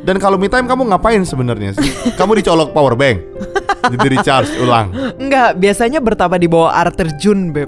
dan 0.06 0.22
kalau 0.22 0.38
me 0.38 0.46
time 0.46 0.70
kamu 0.70 0.86
ngapain 0.86 1.26
sebenarnya 1.26 1.74
sih? 1.74 1.90
Kamu 2.14 2.38
dicolok 2.38 2.70
power 2.70 2.94
bank? 2.94 3.26
Jadi 3.90 4.06
recharge 4.14 4.50
ulang? 4.62 4.94
Enggak 5.18 5.58
Biasanya 5.58 5.98
bertapa 5.98 6.38
di 6.38 6.46
bawah 6.46 6.70
air 6.70 6.94
terjun 6.94 7.50
Beb. 7.50 7.66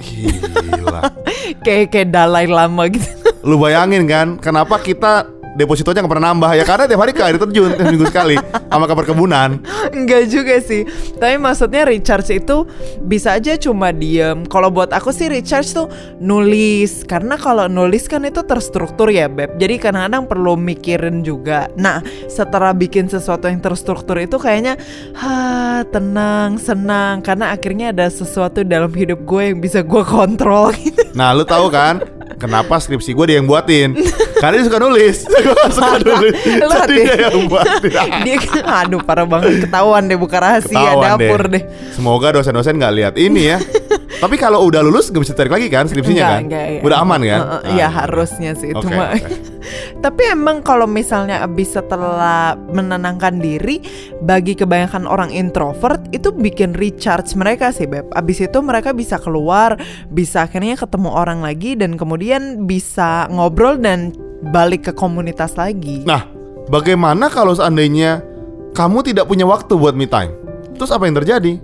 Gila. 0.00 1.12
Kayak 1.64 1.92
kayak 1.92 2.08
Dalai 2.08 2.48
Lama 2.48 2.88
gitu. 2.88 3.04
Lu 3.44 3.60
bayangin 3.60 4.08
kan 4.08 4.40
kenapa 4.40 4.80
kita 4.80 5.28
depositonya 5.54 6.02
nggak 6.02 6.12
pernah 6.12 6.26
nambah 6.34 6.50
ya 6.58 6.64
karena 6.66 6.84
tiap 6.90 7.00
hari 7.00 7.12
ke 7.14 7.22
air 7.22 7.36
terjun 7.38 7.70
tiap 7.74 7.86
minggu 7.88 8.06
sekali 8.10 8.36
sama 8.68 8.84
ke 8.90 8.94
perkebunan 8.94 9.50
Enggak 9.94 10.22
juga 10.32 10.56
sih. 10.58 10.82
Tapi 11.16 11.36
maksudnya 11.36 11.86
recharge 11.86 12.34
itu 12.34 12.66
Bisa 13.04 13.36
aja 13.36 13.54
cuma 13.58 13.92
diem. 13.92 14.46
Kalau 14.48 14.72
buat 14.72 14.90
aku 14.90 15.12
sih 15.14 15.28
recharge 15.28 15.70
tuh 15.74 15.86
Nulis. 16.18 17.04
Karena 17.04 17.36
kalau 17.36 17.68
nulis 17.68 18.10
kan 18.10 18.24
itu 18.24 18.42
terstruktur 18.42 19.10
ya 19.12 19.30
Beb. 19.30 19.56
Jadi 19.60 19.74
kadang-kadang 19.78 20.24
perlu 20.26 20.58
mikirin 20.58 21.22
juga. 21.22 21.68
Nah 21.76 22.00
setelah 22.26 22.72
bikin 22.72 23.06
sesuatu 23.06 23.46
yang 23.46 23.60
terstruktur 23.60 24.18
itu 24.18 24.36
kayaknya 24.40 24.80
ha 25.18 25.84
tenang, 25.88 26.56
senang. 26.58 27.20
Karena 27.20 27.52
akhirnya 27.52 27.92
ada 27.92 28.08
sesuatu 28.08 28.66
dalam 28.66 28.90
hidup 28.92 29.22
gue 29.22 29.54
yang 29.54 29.58
bisa 29.60 29.84
gue 29.84 30.02
kontrol 30.02 30.72
gitu. 30.82 31.00
Nah 31.14 31.36
lu 31.36 31.46
tahu 31.46 31.68
kan 31.70 32.02
kenapa 32.40 32.80
skripsi 32.80 33.14
gue 33.14 33.24
dia 33.30 33.36
yang 33.38 33.48
buatin? 33.48 33.94
Karena 34.40 34.60
dia 34.60 34.66
suka 34.66 34.80
nulis 34.82 35.24
gue 35.44 35.64
suka 35.76 35.96
nulis 36.00 36.34
Lu 36.64 36.76
dia 36.88 37.14
yang 37.28 37.44
buatin 37.46 37.92
Dia 38.24 38.36
kan 38.40 38.64
aduh 38.64 39.00
parah 39.04 39.28
banget. 39.28 39.68
Ketahuan 39.68 40.08
deh 40.08 40.16
buka 40.16 40.40
rahasia 40.40 40.72
Ketahuan 40.72 41.04
dapur 41.20 41.42
deh, 41.52 41.62
Semoga 41.92 42.26
dosen-dosen 42.34 42.80
nggak 42.80 42.94
lihat. 42.96 43.14
Ini 43.20 43.42
ya. 43.44 43.58
Tapi 44.24 44.40
kalau 44.40 44.64
udah 44.64 44.80
lulus 44.80 45.12
gak 45.12 45.20
bisa 45.20 45.36
tarik 45.36 45.52
lagi 45.52 45.68
kan 45.68 45.84
skripsinya 45.84 46.16
Enggak, 46.16 46.32
kan? 46.32 46.42
enggak, 46.48 46.64
ya. 46.64 46.80
Udah 46.80 46.98
aman 47.04 47.20
kan? 47.20 47.40
Iya 47.68 47.84
Ah. 47.84 47.90
harusnya 48.00 48.50
sih 48.56 48.72
itu 48.72 48.80
Oke, 48.80 48.96
mah. 48.96 49.12
oke. 49.12 49.36
Tapi 50.04 50.22
emang 50.28 50.60
kalau 50.60 50.88
misalnya 50.88 51.44
abis 51.44 51.76
setelah 51.76 52.56
menenangkan 52.72 53.36
diri, 53.36 53.84
bagi 54.18 54.52
kebanyakan 54.52 55.04
orang 55.04 55.28
introvert 55.28 56.00
itu 56.08 56.32
bikin 56.32 56.72
recharge 56.72 57.36
mereka 57.36 57.68
sih 57.68 57.84
beb. 57.84 58.08
Abis 58.12 58.40
itu 58.40 58.64
mereka 58.64 58.92
bisa 58.92 59.20
keluar, 59.20 59.76
bisa 60.08 60.44
akhirnya 60.44 60.76
ketemu 60.76 61.12
orang 61.12 61.40
lagi 61.40 61.76
dan 61.76 61.96
kemudian 61.96 62.64
bisa 62.64 63.28
ngobrol 63.28 63.76
dan 63.76 64.16
balik 64.46 64.88
ke 64.88 64.92
komunitas 64.92 65.56
lagi. 65.56 66.00
Nah, 66.04 66.24
bagaimana 66.66 67.28
kalau 67.28 67.52
seandainya 67.52 68.24
kamu 68.72 69.04
tidak 69.04 69.28
punya 69.28 69.44
waktu 69.44 69.76
buat 69.76 69.92
me 69.92 70.04
time? 70.04 70.32
Terus 70.76 70.88
apa 70.88 71.04
yang 71.04 71.16
terjadi? 71.16 71.60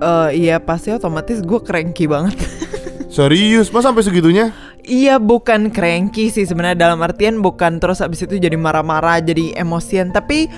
Eh, 0.00 0.48
iya 0.48 0.56
pasti 0.56 0.88
otomatis 0.88 1.44
gue 1.44 1.60
cranky 1.60 2.08
banget. 2.08 2.36
Serius, 3.14 3.68
mas 3.68 3.84
sampai 3.84 4.00
segitunya? 4.00 4.54
Iya 4.80 5.20
bukan 5.20 5.68
cranky 5.68 6.32
sih 6.32 6.48
sebenarnya. 6.48 6.88
Dalam 6.88 7.04
artian 7.04 7.44
bukan 7.44 7.76
terus 7.76 8.00
abis 8.00 8.24
itu 8.24 8.40
jadi 8.40 8.56
marah-marah 8.56 9.20
jadi 9.20 9.60
emosian. 9.60 10.08
Tapi 10.08 10.48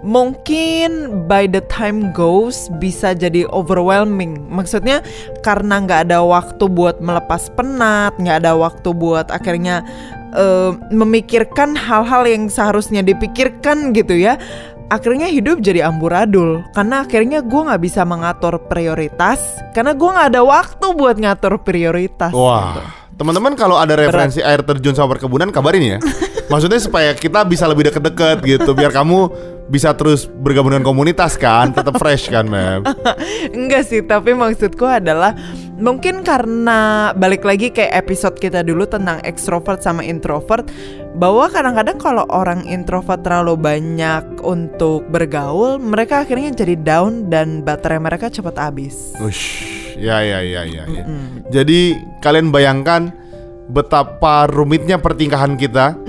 mungkin 0.00 1.26
by 1.28 1.44
the 1.44 1.60
time 1.68 2.08
goes 2.16 2.72
bisa 2.80 3.12
jadi 3.12 3.44
overwhelming. 3.52 4.40
Maksudnya 4.48 5.04
karena 5.44 5.84
nggak 5.84 6.08
ada 6.08 6.24
waktu 6.24 6.64
buat 6.64 7.04
melepas 7.04 7.52
penat 7.52 8.16
nggak 8.16 8.48
ada 8.48 8.56
waktu 8.56 8.96
buat 8.96 9.28
akhirnya 9.28 9.84
eh, 10.32 10.72
memikirkan 10.88 11.76
hal-hal 11.76 12.24
yang 12.24 12.48
seharusnya 12.48 13.04
dipikirkan 13.04 13.92
gitu 13.92 14.16
ya 14.16 14.40
akhirnya 14.86 15.26
hidup 15.26 15.58
jadi 15.58 15.90
amburadul 15.90 16.62
karena 16.70 17.02
akhirnya 17.02 17.42
gue 17.42 17.60
nggak 17.66 17.82
bisa 17.82 18.06
mengatur 18.06 18.62
prioritas 18.70 19.42
karena 19.74 19.92
gue 19.92 20.08
nggak 20.10 20.28
ada 20.34 20.42
waktu 20.46 20.86
buat 20.94 21.16
ngatur 21.18 21.58
prioritas 21.66 22.30
gitu. 22.30 22.38
Wah, 22.38 22.86
teman-teman 23.18 23.58
kalau 23.58 23.80
ada 23.80 23.98
referensi 23.98 24.38
air 24.38 24.62
terjun 24.62 24.94
sama 24.94 25.18
perkebunan 25.18 25.50
kabarin 25.50 25.98
ya. 25.98 25.98
Maksudnya 26.52 26.78
supaya 26.78 27.10
kita 27.10 27.42
bisa 27.42 27.66
lebih 27.66 27.90
deket-deket 27.90 28.38
gitu, 28.46 28.70
biar 28.70 28.94
kamu 28.94 29.26
bisa 29.66 29.90
terus 29.98 30.30
bergabung 30.30 30.70
dengan 30.70 30.86
komunitas 30.86 31.34
kan, 31.34 31.74
tetap 31.74 31.98
fresh 31.98 32.30
kan, 32.30 32.46
Mem. 32.46 32.86
Enggak 33.58 33.82
sih, 33.90 33.98
tapi 34.06 34.30
maksudku 34.30 34.86
adalah 34.86 35.34
mungkin 35.76 36.24
karena 36.24 37.12
balik 37.12 37.44
lagi 37.44 37.68
kayak 37.68 38.06
episode 38.06 38.36
kita 38.40 38.64
dulu 38.64 38.88
tentang 38.88 39.20
extrovert 39.24 39.84
sama 39.84 40.00
introvert 40.04 40.68
bahwa 41.16 41.48
kadang-kadang 41.48 41.96
kalau 42.00 42.24
orang 42.28 42.64
introvert 42.68 43.24
terlalu 43.24 43.56
banyak 43.56 44.24
untuk 44.44 45.04
bergaul, 45.08 45.80
mereka 45.80 46.24
akhirnya 46.24 46.52
jadi 46.52 46.76
down 46.76 47.28
dan 47.32 47.64
baterai 47.64 48.00
mereka 48.00 48.28
cepat 48.28 48.56
habis. 48.60 49.16
Ush, 49.20 49.64
ya 49.96 50.20
ya 50.20 50.44
ya 50.44 50.62
ya. 50.68 50.84
ya. 50.84 51.04
Jadi 51.48 51.96
kalian 52.20 52.52
bayangkan 52.52 53.12
betapa 53.66 54.46
rumitnya 54.46 55.00
pertingkahan 55.00 55.58
kita. 55.58 55.96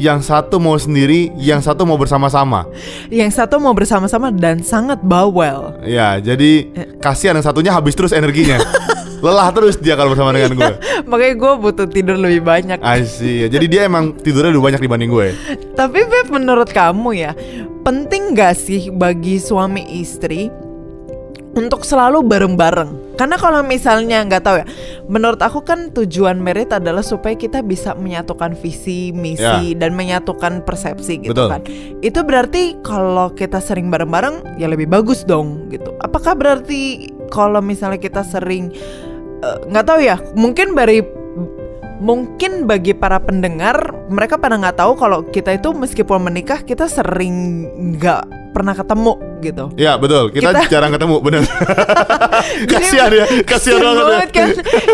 Yang 0.00 0.34
satu 0.34 0.58
mau 0.58 0.74
sendiri, 0.74 1.30
yang 1.36 1.62
satu 1.62 1.86
mau 1.86 1.94
bersama-sama. 1.94 2.66
Yang 3.06 3.38
satu 3.38 3.62
mau 3.62 3.70
bersama-sama 3.70 4.34
dan 4.34 4.58
sangat 4.64 4.98
bawel. 4.98 5.78
Ya, 5.84 6.18
jadi 6.18 6.74
kasihan 6.98 7.38
yang 7.38 7.46
satunya 7.46 7.70
habis 7.70 7.94
terus 7.94 8.10
energinya. 8.10 8.58
Lelah 9.22 9.48
terus 9.54 9.78
dia 9.78 9.94
kalau 9.94 10.12
bersama 10.12 10.34
dengan 10.34 10.58
gue. 10.58 10.74
Makanya 11.10 11.34
gue 11.38 11.52
butuh 11.62 11.86
tidur 11.86 12.18
lebih 12.18 12.42
banyak. 12.42 12.82
I 12.82 13.06
see. 13.06 13.46
Jadi 13.46 13.70
dia 13.70 13.86
emang 13.86 14.18
tidurnya 14.18 14.50
lebih 14.50 14.66
banyak 14.66 14.82
dibanding 14.82 15.10
gue. 15.14 15.28
Tapi 15.72 15.98
Beb 16.04 16.28
menurut 16.28 16.68
kamu 16.70 17.10
ya 17.16 17.32
Penting 17.82 18.36
gak 18.36 18.54
sih 18.54 18.92
bagi 18.92 19.40
suami 19.42 19.82
istri 19.98 20.52
Untuk 21.52 21.82
selalu 21.82 22.22
bareng-bareng 22.22 23.18
Karena 23.18 23.36
kalau 23.36 23.60
misalnya 23.66 24.24
nggak 24.24 24.42
tahu 24.44 24.56
ya 24.62 24.66
Menurut 25.10 25.40
aku 25.42 25.64
kan 25.66 25.90
tujuan 25.90 26.38
merit 26.38 26.70
adalah 26.70 27.02
Supaya 27.02 27.34
kita 27.34 27.60
bisa 27.60 27.92
menyatukan 27.98 28.54
visi, 28.54 29.10
misi 29.10 29.74
Dan 29.74 29.98
menyatukan 29.98 30.62
persepsi 30.62 31.20
gitu 31.20 31.34
Betul. 31.34 31.48
kan 31.50 31.60
Itu 32.00 32.20
berarti 32.22 32.78
kalau 32.86 33.34
kita 33.34 33.58
sering 33.58 33.90
bareng-bareng 33.90 34.56
Ya 34.60 34.70
lebih 34.70 34.86
bagus 34.86 35.26
dong 35.26 35.68
gitu 35.72 35.92
Apakah 36.00 36.38
berarti 36.38 37.10
kalau 37.32 37.64
misalnya 37.64 37.96
kita 37.96 38.20
sering 38.22 38.68
eh, 39.42 39.58
nggak 39.68 39.84
tahu 39.84 40.00
ya 40.00 40.16
mungkin 40.38 40.72
dari 40.78 41.02
mungkin 42.02 42.66
bagi 42.66 42.98
para 42.98 43.22
pendengar 43.22 43.94
mereka 44.10 44.34
pada 44.34 44.58
nggak 44.58 44.74
tahu 44.74 44.98
kalau 44.98 45.22
kita 45.22 45.54
itu 45.54 45.70
meskipun 45.70 46.18
menikah 46.18 46.58
kita 46.66 46.90
sering 46.90 47.62
nggak 47.94 48.26
pernah 48.52 48.74
ketemu 48.76 49.14
gitu. 49.42 49.64
Ya 49.74 49.98
betul, 49.98 50.30
kita, 50.30 50.54
Kita- 50.54 50.70
jarang 50.70 50.92
ketemu, 50.94 51.18
bener. 51.18 51.42
kasihan 52.70 53.10
ya, 53.10 53.26
kasihan 53.42 53.80
banget. 53.80 54.28
ya. 54.28 54.28
kan. 54.30 54.48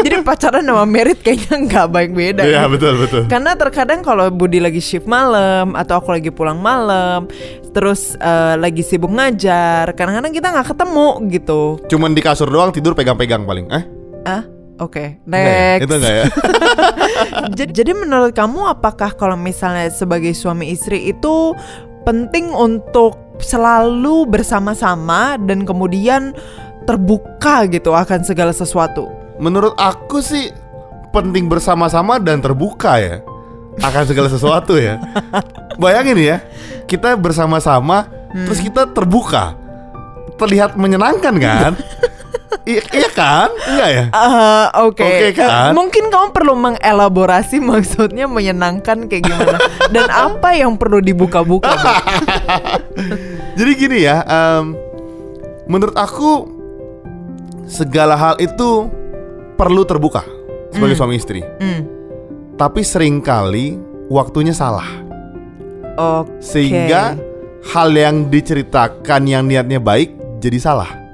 Jadi 0.07 0.17
pacaran 0.25 0.63
sama 0.65 0.85
merit 0.89 1.19
kayaknya 1.21 1.55
nggak 1.69 1.87
baik 1.91 2.11
beda. 2.15 2.43
Iya 2.47 2.65
betul 2.71 2.97
betul. 2.97 3.23
Karena 3.29 3.53
terkadang 3.59 4.01
kalau 4.01 4.31
Budi 4.33 4.63
lagi 4.63 4.81
shift 4.81 5.05
malam 5.05 5.77
atau 5.77 6.01
aku 6.01 6.15
lagi 6.17 6.31
pulang 6.33 6.63
malam, 6.63 7.29
terus 7.77 8.17
eh, 8.17 8.55
lagi 8.57 8.81
sibuk 8.81 9.11
ngajar, 9.13 9.93
kadang-kadang 9.93 10.33
kita 10.33 10.49
nggak 10.55 10.69
ketemu 10.73 11.09
gitu. 11.29 11.61
Cuman 11.91 12.15
di 12.17 12.23
kasur 12.25 12.49
doang 12.49 12.73
tidur 12.73 12.97
pegang-pegang 12.97 13.45
paling. 13.45 13.69
Eh? 13.69 13.98
Ah, 14.29 14.43
oke, 14.85 15.25
Enggak 15.25 15.41
ya? 15.41 15.49
next. 15.49 15.83
Itu 15.89 15.95
enggak 15.97 16.15
ya? 16.15 16.25
jadi, 17.57 17.71
jadi 17.73 17.93
menurut 17.97 18.33
kamu 18.37 18.61
apakah 18.69 19.17
kalau 19.17 19.41
misalnya 19.41 19.89
sebagai 19.89 20.37
suami 20.37 20.69
istri 20.69 21.09
itu 21.09 21.57
penting 22.05 22.53
untuk 22.53 23.17
selalu 23.41 24.29
bersama-sama 24.29 25.41
dan 25.41 25.65
kemudian 25.65 26.37
terbuka 26.85 27.65
gitu 27.69 27.97
akan 27.97 28.21
segala 28.25 28.53
sesuatu? 28.53 29.09
Menurut 29.41 29.73
aku 29.81 30.21
sih 30.21 30.53
penting 31.13 31.49
bersama-sama 31.49 32.21
dan 32.21 32.45
terbuka 32.45 33.01
ya 33.01 33.25
akan 33.81 34.05
segala 34.05 34.29
sesuatu 34.29 34.77
ya. 34.77 34.99
Bayangin 35.83 36.19
ya, 36.19 36.37
kita 36.85 37.15
bersama-sama 37.17 38.11
terus 38.45 38.61
kita 38.61 38.85
terbuka. 38.91 39.57
terlihat 40.39 40.79
menyenangkan 40.79 41.35
kan? 41.43 41.73
I- 42.69 42.85
iya 42.93 43.09
kan? 43.13 43.49
Enggak 43.65 43.91
ya? 43.91 44.05
Eh, 44.13 44.67
Oke, 44.85 45.05
Oke, 45.05 45.29
kan? 45.33 45.73
mungkin 45.73 46.13
kamu 46.13 46.37
perlu 46.37 46.53
mengelaborasi 46.53 47.65
maksudnya 47.65 48.29
menyenangkan 48.29 49.09
kayak 49.09 49.25
gimana 49.25 49.57
dan 49.89 50.13
apa 50.13 50.53
yang 50.53 50.77
perlu 50.77 51.01
dibuka-buka. 51.01 51.73
Jadi 53.59 53.73
gini 53.75 53.99
ya, 54.05 54.21
em, 54.23 54.77
menurut 55.65 55.97
aku 55.97 56.47
segala 57.65 58.17
hal 58.17 58.35
itu 58.41 58.89
perlu 59.57 59.83
terbuka 59.89 60.23
sebagai 60.71 60.95
suami 60.95 61.17
istri. 61.17 61.41
Hmm. 61.41 61.89
Tapi 62.59 62.85
sering 62.85 63.25
kali 63.25 63.81
waktunya 64.13 64.53
salah. 64.53 64.87
Oke. 65.99 66.31
Sehingga 66.39 67.17
hal 67.75 67.91
yang 67.91 68.31
diceritakan 68.31 69.23
yang 69.27 69.49
niatnya 69.49 69.81
baik 69.81 70.15
jadi 70.39 70.59
salah. 70.61 71.08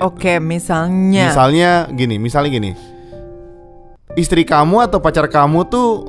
Oke, 0.00 0.38
misalnya. 0.38 1.30
Misalnya 1.30 1.70
gini, 1.90 2.16
misalnya 2.16 2.50
gini. 2.50 2.70
Istri 4.12 4.44
kamu 4.44 4.84
atau 4.84 5.00
pacar 5.00 5.24
kamu 5.26 5.64
tuh 5.66 6.04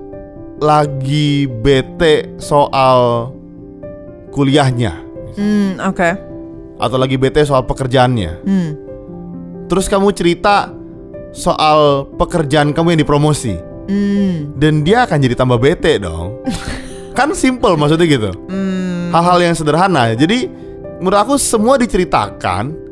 lagi 0.59 1.47
bete 1.47 2.35
soal 2.37 3.31
kuliahnya 4.29 4.91
Hmm, 5.33 5.79
oke. 5.81 6.09
atau 6.77 6.97
lagi 6.99 7.15
bete 7.15 7.41
soal 7.43 7.63
pekerjaannya. 7.63 8.31
Hmm. 8.43 8.69
Terus 9.65 9.87
kamu 9.87 10.11
cerita 10.11 10.67
soal 11.31 12.05
pekerjaan 12.19 12.75
kamu 12.75 12.93
yang 12.93 13.01
dipromosi 13.01 13.55
Hmm. 13.87 14.51
dan 14.55 14.83
dia 14.83 15.03
akan 15.03 15.17
jadi 15.17 15.35
tambah 15.35 15.57
bete 15.57 15.95
dong. 15.97 16.43
kan 17.17 17.31
simple 17.31 17.79
maksudnya 17.79 18.03
gitu. 18.05 18.31
Hmm. 18.51 19.15
Hal-hal 19.15 19.47
yang 19.47 19.55
sederhana. 19.55 20.11
Jadi 20.11 20.51
menurut 20.99 21.19
aku 21.19 21.33
semua 21.39 21.79
diceritakan 21.79 22.82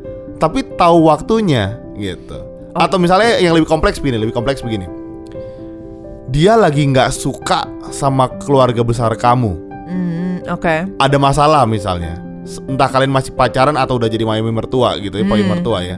tapi 0.42 0.66
tahu 0.74 1.06
waktunya 1.06 1.78
gitu. 1.94 2.42
Atau 2.74 2.98
misalnya 2.98 3.38
yang 3.38 3.54
lebih 3.54 3.70
kompleks 3.70 4.02
begini, 4.02 4.18
lebih 4.18 4.34
kompleks 4.34 4.58
begini. 4.58 4.90
Dia 6.34 6.58
lagi 6.58 6.82
nggak 6.82 7.14
suka 7.14 7.62
sama 7.94 8.26
keluarga 8.42 8.82
besar 8.82 9.14
kamu. 9.14 9.52
Hmm, 9.86 10.36
oke. 10.50 10.98
Ada 10.98 11.16
masalah 11.20 11.62
misalnya. 11.68 12.18
Entah 12.66 12.90
kalian 12.90 13.14
masih 13.14 13.30
pacaran 13.38 13.78
atau 13.78 14.02
udah 14.02 14.10
jadi 14.10 14.26
mami 14.26 14.50
mertua 14.50 14.98
gitu 14.98 15.14
ya, 15.14 15.24
paling 15.28 15.46
mertua 15.46 15.78
ya. 15.86 15.96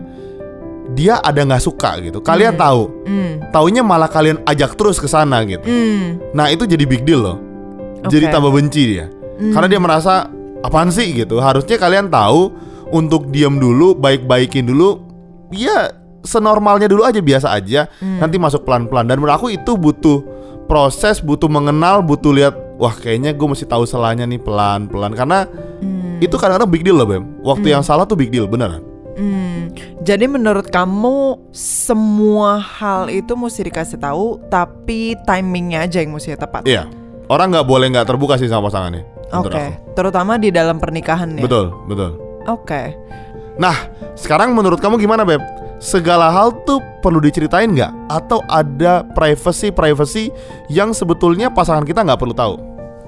Dia 0.92 1.22
ada 1.24 1.40
nggak 1.40 1.62
suka 1.64 1.96
gitu. 2.04 2.20
Kalian 2.20 2.58
tahu. 2.60 2.90
Hmm. 3.08 3.40
Taunya 3.48 3.80
malah 3.80 4.10
kalian 4.10 4.42
ajak 4.44 4.76
terus 4.76 5.00
ke 5.00 5.08
sana 5.08 5.40
gitu. 5.46 5.64
Hmm. 5.64 6.20
Nah, 6.36 6.50
itu 6.50 6.68
jadi 6.68 6.84
big 6.84 7.06
deal 7.06 7.22
loh. 7.22 7.38
Jadi 8.10 8.28
Oke. 8.28 8.34
tambah 8.34 8.52
benci 8.52 8.82
dia. 8.98 9.06
Karena 9.38 9.70
dia 9.70 9.80
merasa 9.80 10.28
apaan 10.60 10.90
sih 10.92 11.14
gitu. 11.14 11.40
Harusnya 11.40 11.78
kalian 11.80 12.12
tahu 12.12 12.52
untuk 12.92 13.30
diam 13.32 13.56
dulu, 13.56 13.96
baik-baikin 13.96 14.68
dulu. 14.68 15.00
Ya 15.54 15.92
senormalnya 16.24 16.88
dulu 16.88 17.04
aja 17.04 17.20
biasa 17.20 17.52
aja. 17.54 17.86
Nanti 18.00 18.36
masuk 18.40 18.64
pelan-pelan 18.64 19.06
dan 19.06 19.20
menurut 19.20 19.36
aku 19.36 19.48
itu 19.52 19.76
butuh 19.76 20.24
proses, 20.66 21.20
butuh 21.20 21.48
mengenal, 21.48 22.00
butuh 22.00 22.32
lihat 22.32 22.54
wah 22.80 22.92
kayaknya 22.92 23.36
gue 23.36 23.46
mesti 23.46 23.68
tahu 23.68 23.86
salahnya 23.86 24.26
nih 24.26 24.40
pelan-pelan 24.40 25.14
karena 25.14 25.46
itu 26.24 26.34
kadang-kadang 26.40 26.70
big 26.70 26.82
deal 26.82 26.96
loh, 26.96 27.06
Bem. 27.06 27.24
Waktu 27.44 27.74
yang 27.74 27.84
salah 27.84 28.08
tuh 28.08 28.16
big 28.16 28.32
deal 28.32 28.48
beneran. 28.48 28.80
Hmm, 29.14 29.70
jadi 30.02 30.26
menurut 30.26 30.72
kamu 30.74 31.38
semua 31.54 32.58
hal 32.58 33.06
itu 33.12 33.36
mesti 33.38 33.70
dikasih 33.70 33.98
tahu, 34.00 34.42
tapi 34.50 35.14
timingnya 35.22 35.86
aja 35.86 36.02
yang 36.02 36.16
mesti 36.16 36.34
tepat. 36.34 36.66
Iya. 36.66 36.90
Orang 37.30 37.54
nggak 37.54 37.66
boleh 37.66 37.88
nggak 37.94 38.08
terbuka 38.08 38.36
sih 38.36 38.50
sama 38.50 38.68
pasangannya. 38.68 39.06
Oke, 39.32 39.54
aku. 39.54 39.96
terutama 39.96 40.36
di 40.36 40.52
dalam 40.52 40.76
pernikahan 40.78 41.34
ya. 41.34 41.42
Betul, 41.42 41.72
betul. 41.88 42.23
Oke. 42.46 42.96
Nah, 43.54 43.88
sekarang 44.14 44.52
menurut 44.52 44.82
kamu 44.82 44.98
gimana, 44.98 45.22
Beb? 45.22 45.40
Segala 45.78 46.32
hal 46.32 46.64
tuh 46.64 46.80
perlu 46.98 47.20
diceritain 47.20 47.68
nggak? 47.68 47.92
Atau 48.08 48.40
ada 48.48 49.04
privacy-privacy 49.12 50.32
yang 50.66 50.90
sebetulnya 50.90 51.52
pasangan 51.52 51.84
kita 51.84 52.00
nggak 52.00 52.18
perlu 52.18 52.32
tahu? 52.32 52.54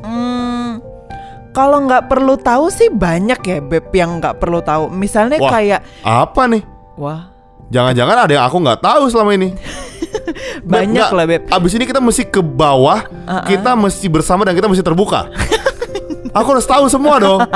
Hmm, 0.04 0.84
kalau 1.50 1.88
nggak 1.88 2.06
perlu 2.06 2.36
tahu 2.36 2.68
sih 2.68 2.92
banyak 2.92 3.40
ya 3.40 3.58
beb 3.58 3.88
yang 3.90 4.20
nggak 4.20 4.36
perlu 4.36 4.60
tahu. 4.60 4.92
Misalnya 4.92 5.40
Wah. 5.40 5.50
kayak, 5.50 5.80
Apa 6.04 6.46
nih? 6.46 6.62
wah 6.96 7.32
Jangan-jangan 7.66 8.16
ada 8.28 8.32
yang 8.32 8.44
aku 8.46 8.56
nggak 8.62 8.78
tahu 8.78 9.10
selama 9.10 9.34
ini. 9.34 9.50
banyak 10.72 11.10
Nggak, 11.10 11.16
lah 11.16 11.24
beb. 11.26 11.42
Abis 11.50 11.72
ini 11.74 11.84
kita 11.88 11.98
mesti 11.98 12.22
ke 12.28 12.38
bawah, 12.38 13.02
Uh-uh. 13.08 13.42
kita 13.46 13.74
mesti 13.74 14.06
bersama 14.06 14.46
dan 14.46 14.54
kita 14.54 14.70
mesti 14.70 14.84
terbuka. 14.84 15.26
aku 16.36 16.48
harus 16.52 16.68
tahu 16.68 16.84
semua 16.86 17.16
dong. 17.18 17.40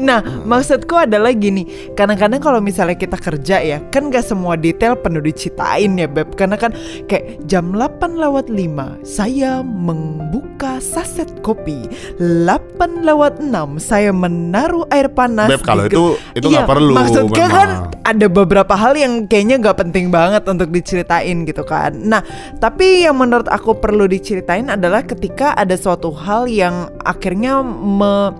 Nah, 0.00 0.24
maksudku 0.24 0.96
adalah 0.96 1.30
gini, 1.30 1.66
kadang-kadang 1.92 2.40
kalau 2.40 2.58
misalnya 2.58 2.96
kita 2.96 3.20
kerja 3.20 3.60
ya, 3.60 3.78
kan 3.92 4.08
gak 4.08 4.24
semua 4.24 4.56
detail 4.56 4.96
penuh 4.96 5.20
diceritain 5.20 5.92
ya 5.92 6.08
Beb 6.08 6.32
Karena 6.34 6.56
kan 6.56 6.72
kayak 7.04 7.44
jam 7.44 7.76
8 7.76 8.16
lewat 8.16 8.48
5, 8.48 9.04
saya 9.04 9.60
membuka 9.60 10.80
saset 10.80 11.28
kopi 11.44 11.84
8 12.16 13.04
lewat 13.04 13.44
6, 13.44 13.76
saya 13.76 14.10
menaruh 14.10 14.88
air 14.88 15.10
panas 15.10 15.48
Beb, 15.50 15.62
kalau 15.62 15.84
di- 15.84 15.92
itu- 15.92 16.16
itu 16.34 16.46
nggak 16.48 16.64
Iya, 16.64 16.70
perlu, 16.70 16.92
Maksudnya 16.96 17.46
memang. 17.46 17.56
kan 17.56 17.68
ada 18.02 18.26
beberapa 18.26 18.74
hal 18.74 18.92
yang 18.96 19.12
kayaknya 19.26 19.56
nggak 19.60 19.78
penting 19.78 20.08
banget 20.08 20.42
untuk 20.46 20.68
diceritain 20.70 21.44
gitu 21.44 21.62
kan. 21.62 21.92
Nah, 21.94 22.24
tapi 22.56 23.04
yang 23.04 23.16
menurut 23.16 23.46
aku 23.46 23.76
perlu 23.76 24.06
diceritain 24.06 24.66
adalah 24.66 25.04
ketika 25.04 25.52
ada 25.52 25.76
suatu 25.76 26.10
hal 26.10 26.48
yang 26.48 26.88
akhirnya 27.02 27.60
me 27.90 28.30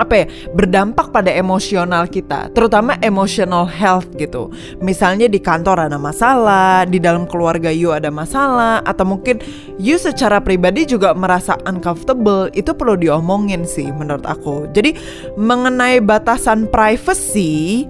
apa 0.00 0.24
ya 0.24 0.26
berdampak 0.56 1.12
pada 1.12 1.28
emosional 1.28 2.08
kita, 2.08 2.48
terutama 2.56 2.96
emotional 3.04 3.68
health 3.68 4.08
gitu. 4.16 4.48
Misalnya 4.80 5.28
di 5.28 5.36
kantor 5.36 5.92
ada 5.92 6.00
masalah, 6.00 6.88
di 6.88 6.96
dalam 6.96 7.28
keluarga 7.28 7.68
you 7.68 7.92
ada 7.92 8.08
masalah, 8.08 8.80
atau 8.88 9.04
mungkin 9.04 9.44
you 9.76 10.00
secara 10.00 10.40
pribadi 10.40 10.88
juga 10.88 11.12
merasa 11.12 11.60
uncomfortable, 11.68 12.48
itu 12.56 12.72
perlu 12.72 12.96
diomongin 12.96 13.68
sih 13.68 13.92
menurut 13.92 14.24
aku. 14.24 14.72
Jadi 14.72 14.96
mengenai 15.36 16.00
batasan 16.00 16.64
privacy, 16.72 17.84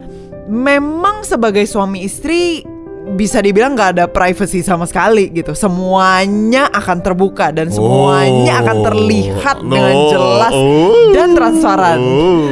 memang 0.51 1.23
sebagai 1.23 1.63
suami 1.63 2.03
istri 2.11 2.67
bisa 3.11 3.39
dibilang 3.39 3.73
nggak 3.73 3.91
ada 3.93 4.05
privacy 4.07 4.61
sama 4.61 4.85
sekali 4.85 5.29
gitu. 5.31 5.53
Semuanya 5.53 6.69
akan 6.69 6.99
terbuka 7.01 7.51
dan 7.51 7.69
semuanya 7.69 8.61
akan 8.61 8.77
terlihat 8.85 9.57
Oh, 9.59 9.67
dengan 9.67 9.95
no. 9.95 10.09
jelas 10.09 10.53
Oh. 10.53 11.11
dan 11.11 11.29
transparan. 11.33 11.99
Oh. 11.99 12.49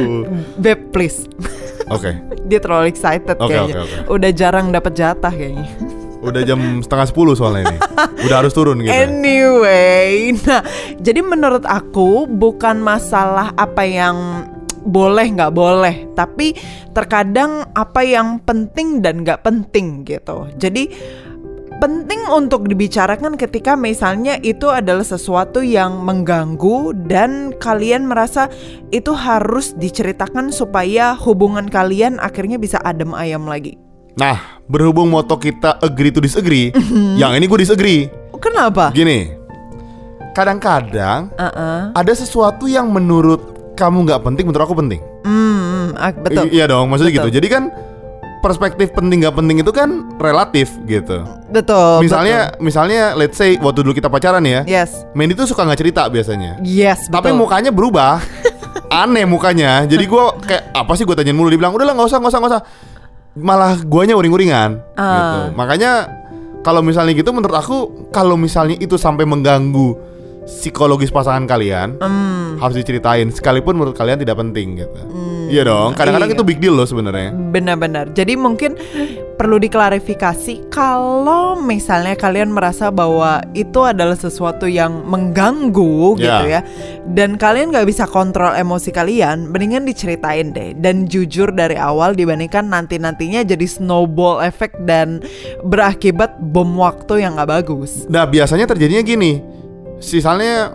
Beb 0.57 0.91
please. 0.91 1.25
Oke, 1.87 2.17
Dia 2.49 2.59
terlalu 2.59 2.89
excited 2.89 3.33
Oke, 3.35 3.49
kayaknya. 3.49 3.81
oke, 3.81 3.93
oke. 4.05 4.11
Udah 4.11 4.31
jarang 4.31 4.69
dapat 4.69 4.93
jatah 4.93 5.31
kayaknya. 5.31 5.69
udah 6.19 6.43
jam 6.43 6.59
setengah 6.83 7.07
sepuluh 7.07 7.31
soalnya 7.31 7.71
ini. 7.71 7.77
Udah 8.27 8.43
harus 8.43 8.51
turun 8.51 8.83
gitu. 8.83 8.91
Anyway, 8.91 10.35
nah 10.43 10.59
jadi 10.99 11.23
menurut 11.23 11.63
aku 11.63 12.27
bukan 12.27 12.75
masalah 12.77 13.55
apa 13.55 13.87
yang 13.87 14.43
boleh 14.85 15.27
nggak 15.35 15.53
boleh, 15.53 16.11
tapi 16.15 16.55
terkadang 16.95 17.67
apa 17.75 18.01
yang 18.03 18.39
penting 18.43 19.03
dan 19.03 19.23
nggak 19.27 19.43
penting 19.43 20.07
gitu. 20.07 20.47
Jadi 20.59 20.89
penting 21.79 22.27
untuk 22.27 22.67
dibicarakan 22.67 23.39
ketika 23.39 23.79
misalnya 23.79 24.35
itu 24.43 24.67
adalah 24.67 25.07
sesuatu 25.07 25.63
yang 25.63 26.03
mengganggu 26.03 26.91
dan 27.07 27.55
kalian 27.55 28.03
merasa 28.03 28.51
itu 28.91 29.15
harus 29.15 29.71
diceritakan 29.79 30.51
supaya 30.51 31.15
hubungan 31.15 31.71
kalian 31.71 32.19
akhirnya 32.19 32.59
bisa 32.59 32.83
adem 32.83 33.15
ayam 33.15 33.47
lagi. 33.47 33.79
Nah, 34.19 34.59
berhubung 34.67 35.07
moto 35.07 35.39
kita 35.39 35.79
agree 35.79 36.11
to 36.11 36.19
disagree, 36.19 36.75
Mhm. 36.75 37.15
yang 37.15 37.31
ini 37.39 37.47
gue 37.47 37.63
disagree. 37.63 38.11
Kenapa? 38.43 38.91
Gini, 38.91 39.31
kadang-kadang 40.35 41.31
Uh-uh. 41.35 41.95
ada 41.95 42.13
sesuatu 42.15 42.67
yang 42.67 42.91
menurut 42.91 43.58
kamu 43.79 44.03
nggak 44.03 44.21
penting, 44.27 44.43
menurut 44.43 44.63
aku 44.67 44.75
penting. 44.75 44.99
Hmm, 45.23 45.95
ah, 45.95 46.11
betul. 46.11 46.51
I- 46.51 46.59
iya 46.59 46.65
dong, 46.67 46.91
maksudnya 46.91 47.15
Betul. 47.15 47.31
gitu. 47.31 47.39
Jadi 47.39 47.47
kan 47.47 47.63
perspektif 48.39 48.95
penting 48.95 49.23
nggak 49.23 49.35
penting 49.35 49.59
itu 49.59 49.71
kan 49.71 50.07
relatif 50.15 50.71
gitu. 50.87 51.23
Betul. 51.51 52.03
misalnya, 52.03 52.55
misalnya, 52.59 53.15
let's 53.15 53.35
say 53.35 53.55
waktu 53.59 53.83
dulu 53.83 53.95
kita 53.95 54.07
pacaran 54.11 54.43
ya, 54.43 54.63
betul. 54.63 54.75
yes. 54.75 54.91
Mandy 55.15 55.35
tuh 55.35 55.47
suka 55.47 55.63
nggak 55.63 55.79
cerita 55.79 56.07
biasanya. 56.11 56.59
Yes, 56.63 57.07
Tapi 57.07 57.31
betul. 57.31 57.39
mukanya 57.39 57.71
berubah, 57.71 58.19
aneh 59.03 59.23
mukanya. 59.23 59.87
Jadi 59.87 60.03
gue 60.03 60.23
kayak 60.43 60.75
apa 60.75 60.91
sih 60.95 61.03
gue 61.07 61.15
tanyain 61.15 61.35
mulu, 61.35 61.51
dia 61.51 61.59
bilang 61.59 61.71
udah 61.75 61.87
lah 61.87 61.93
nggak 61.95 62.07
usah, 62.11 62.19
nggak 62.19 62.31
usah, 62.31 62.39
nggak 62.39 62.51
usah. 62.51 62.63
Malah 63.39 63.79
guanya 63.87 64.15
uring-uringan. 64.19 64.83
Ah. 64.95 65.11
Gitu. 65.15 65.39
Makanya 65.55 65.91
kalau 66.59 66.83
misalnya 66.83 67.15
gitu, 67.15 67.31
menurut 67.31 67.55
aku 67.55 68.07
kalau 68.11 68.35
misalnya 68.35 68.75
itu 68.79 68.95
sampai 68.99 69.23
mengganggu 69.23 70.08
psikologis 70.49 71.13
pasangan 71.13 71.45
kalian 71.45 72.01
Hmm, 72.01 72.57
harus 72.57 72.75
diceritain 72.75 73.29
sekalipun 73.29 73.77
menurut 73.77 73.93
kalian 73.93 74.17
tidak 74.17 74.35
penting 74.35 74.81
gitu. 74.81 74.97
Iya 75.49 75.65
dong. 75.65 75.93
Kadang-kadang 75.93 76.29
iya. 76.29 76.37
itu 76.37 76.43
big 76.45 76.57
deal 76.57 76.73
loh 76.73 76.85
sebenarnya. 76.85 77.33
benar-benar. 77.33 78.13
Jadi 78.13 78.33
mungkin 78.33 78.73
perlu 79.33 79.57
diklarifikasi 79.57 80.67
kalau 80.69 81.55
misalnya 81.55 82.13
kalian 82.13 82.51
merasa 82.51 82.91
bahwa 82.91 83.39
itu 83.55 83.81
adalah 83.81 84.13
sesuatu 84.13 84.67
yang 84.67 85.07
mengganggu 85.07 86.19
gitu 86.19 86.45
Ya. 86.45 86.61
dan 87.07 87.39
kalian 87.39 87.71
nggak 87.71 87.87
bisa 87.87 88.03
kontrol 88.05 88.51
emosi 88.51 88.91
kalian, 88.91 89.47
mendingan 89.49 89.87
diceritain 89.87 90.51
deh 90.51 90.75
dan 90.75 91.07
jujur 91.07 91.49
dari 91.49 91.79
awal 91.79 92.13
dibandingkan 92.13 92.67
nanti-nantinya 92.67 93.41
jadi 93.41 93.63
snowball 93.65 94.43
effect 94.43 94.75
dan 94.83 95.23
berakibat 95.63 96.35
bom 96.37 96.75
waktu 96.77 97.23
yang 97.23 97.39
nggak 97.39 97.49
bagus. 97.49 98.05
Nah 98.05 98.27
biasanya 98.27 98.67
terjadinya 98.67 99.01
gini, 99.01 99.39
misalnya 100.01 100.73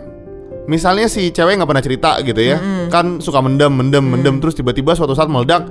misalnya 0.65 1.05
si 1.05 1.29
cewek 1.29 1.57
nggak 1.57 1.69
pernah 1.69 1.83
cerita 1.83 2.11
gitu 2.21 2.41
ya, 2.41 2.57
kan 2.87 3.19
suka 3.19 3.41
mendem, 3.41 3.69
mendem, 3.69 4.01
Mm. 4.01 4.11
mendem, 4.11 4.35
terus 4.39 4.53
tiba-tiba 4.53 4.93
suatu 4.93 5.13
saat 5.13 5.29
meledak, 5.29 5.69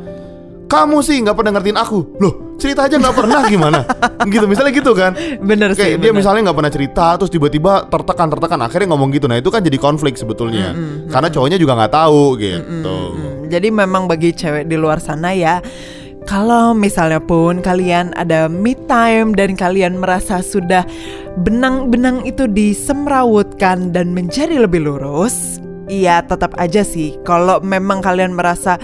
kamu 0.65 1.03
sih 1.03 1.19
nggak 1.19 1.35
pernah 1.35 1.53
ngertiin 1.55 1.75
aku, 1.77 1.99
loh 2.19 2.35
cerita 2.55 2.87
aja 2.87 2.95
nggak 2.95 3.13
pernah 3.13 3.43
gimana, 3.53 3.81
gitu 4.25 4.47
misalnya 4.47 4.71
gitu 4.71 4.95
kan, 4.95 5.13
Bener 5.43 5.75
sih. 5.75 5.83
kayak 5.83 5.97
dia 5.99 6.11
bener. 6.11 6.19
misalnya 6.23 6.41
nggak 6.47 6.57
pernah 6.57 6.73
cerita, 6.73 7.07
terus 7.19 7.31
tiba-tiba 7.31 7.87
tertekan 7.87 8.29
tertekan, 8.31 8.59
akhirnya 8.63 8.95
ngomong 8.95 9.11
gitu, 9.11 9.27
nah 9.27 9.35
itu 9.35 9.51
kan 9.51 9.59
jadi 9.61 9.79
konflik 9.79 10.15
sebetulnya, 10.15 10.71
karena 11.11 11.27
cowoknya 11.27 11.59
juga 11.59 11.75
nggak 11.75 11.93
tahu 11.93 12.23
gitu. 12.39 12.97
Hmm, 13.11 13.51
jadi 13.51 13.69
memang 13.69 14.07
bagi 14.07 14.31
cewek 14.31 14.65
di 14.65 14.79
luar 14.79 14.99
sana 14.99 15.35
ya 15.35 15.59
kalau 16.25 16.73
misalnya 16.73 17.21
pun 17.21 17.61
kalian 17.61 18.17
ada 18.17 18.49
me 18.49 18.73
time 18.89 19.37
dan 19.37 19.53
kalian 19.55 20.01
merasa 20.01 20.41
sudah 20.41 20.85
benang-benang 21.45 22.25
itu 22.25 22.49
disemrawutkan 22.49 23.93
dan 23.93 24.17
menjadi 24.17 24.65
lebih 24.65 24.89
lurus, 24.89 25.61
ya 25.89 26.25
tetap 26.25 26.57
aja 26.57 26.81
sih. 26.81 27.17
Kalau 27.29 27.61
memang 27.61 28.01
kalian 28.01 28.33
merasa 28.33 28.81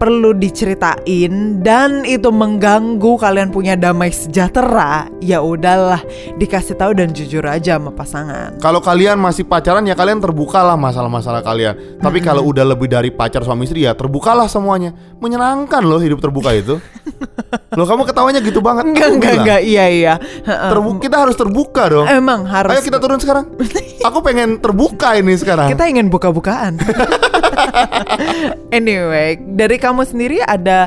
perlu 0.00 0.32
diceritain 0.32 1.60
dan 1.60 2.08
itu 2.08 2.32
mengganggu 2.32 3.20
kalian 3.20 3.52
punya 3.52 3.76
damai 3.76 4.08
sejahtera, 4.08 5.12
ya 5.20 5.44
udahlah 5.44 6.00
dikasih 6.40 6.72
tahu 6.80 6.96
dan 6.96 7.12
jujur 7.12 7.44
aja 7.44 7.76
sama 7.76 7.92
pasangan. 7.92 8.56
Kalau 8.64 8.80
kalian 8.80 9.20
masih 9.20 9.44
pacaran 9.44 9.84
ya 9.84 9.92
kalian 9.92 10.24
terbukalah 10.24 10.80
masalah-masalah 10.80 11.44
kalian. 11.44 12.00
Tapi 12.00 12.24
kalau 12.24 12.48
udah 12.48 12.64
lebih 12.64 12.88
dari 12.88 13.12
pacar 13.12 13.44
suami 13.44 13.68
istri 13.68 13.84
ya 13.84 13.92
terbukalah 13.92 14.48
semuanya. 14.48 14.96
Menyenangkan 15.20 15.84
loh 15.84 16.00
hidup 16.00 16.24
terbuka 16.24 16.56
itu. 16.56 16.80
loh 17.78 17.84
kamu 17.84 18.08
ketawanya 18.08 18.40
gitu 18.40 18.64
banget. 18.64 18.88
Enggak, 18.88 19.04
Aku 19.04 19.16
enggak, 19.20 19.34
enggak, 19.44 19.60
iya, 19.68 19.84
iya. 19.92 20.14
Terbu- 20.48 20.96
kita 20.96 21.28
harus 21.28 21.36
terbuka 21.36 21.92
dong. 21.92 22.08
Emang 22.08 22.48
harus. 22.48 22.72
Ayo 22.72 22.80
kita 22.80 22.96
turun 22.96 23.20
sekarang. 23.20 23.52
Aku 24.08 24.24
pengen 24.24 24.56
terbuka 24.64 25.12
ini 25.20 25.36
sekarang. 25.36 25.76
Kita 25.76 25.84
ingin 25.84 26.08
buka-bukaan. 26.08 26.80
anyway, 28.78 29.34
dari 29.36 29.76
kamu 29.76 29.89
sendiri 30.06 30.38
ada 30.46 30.86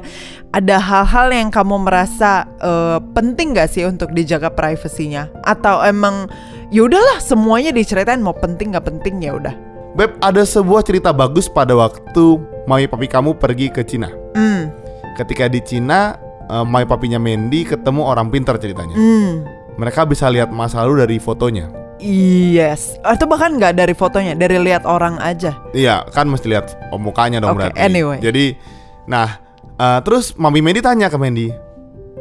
ada 0.54 0.78
hal-hal 0.80 1.34
yang 1.34 1.50
kamu 1.52 1.84
merasa 1.84 2.48
eh, 2.64 3.00
penting 3.12 3.58
gak 3.58 3.68
sih 3.74 3.84
untuk 3.84 4.16
dijaga 4.16 4.48
privasinya? 4.54 5.28
Atau 5.44 5.84
emang 5.84 6.32
yaudahlah 6.72 7.20
semuanya 7.20 7.76
diceritain 7.76 8.24
mau 8.24 8.32
penting 8.38 8.78
gak 8.78 8.88
penting 8.88 9.20
ya 9.20 9.36
udah. 9.36 9.56
Beb, 9.94 10.18
ada 10.24 10.42
sebuah 10.42 10.82
cerita 10.82 11.12
bagus 11.14 11.46
pada 11.52 11.76
waktu 11.78 12.40
mami 12.66 12.88
papi 12.88 13.06
kamu 13.06 13.36
pergi 13.38 13.70
ke 13.70 13.84
Cina. 13.86 14.10
Hmm, 14.34 14.72
Ketika 15.20 15.46
di 15.52 15.60
Cina, 15.60 16.18
eh, 16.48 16.64
mami 16.66 16.88
papinya 16.88 17.20
Mandy 17.20 17.68
ketemu 17.68 18.02
orang 18.08 18.32
pintar 18.32 18.56
ceritanya. 18.58 18.96
hmm. 18.96 19.32
Mereka 19.74 20.06
bisa 20.06 20.30
lihat 20.30 20.54
masa 20.54 20.86
lalu 20.86 21.02
dari 21.02 21.18
fotonya. 21.18 21.84
Yes, 22.04 23.00
atau 23.00 23.30
bahkan 23.30 23.56
nggak 23.56 23.80
dari 23.80 23.96
fotonya, 23.96 24.36
dari 24.36 24.60
lihat 24.60 24.84
orang 24.84 25.16
aja. 25.24 25.56
Iya, 25.72 26.04
kan 26.12 26.28
mesti 26.28 26.52
lihat 26.52 26.76
oh, 26.92 27.00
mukanya 27.00 27.40
dong 27.40 27.56
Oke, 27.56 27.72
berarti. 27.72 27.80
anyway. 27.80 28.20
Jadi, 28.20 28.60
nah, 29.06 29.40
eh, 29.78 30.00
terus 30.04 30.36
Mami 30.36 30.60
Mandy 30.60 30.80
tanya 30.80 31.08
ke 31.08 31.18
Mandy, 31.18 31.48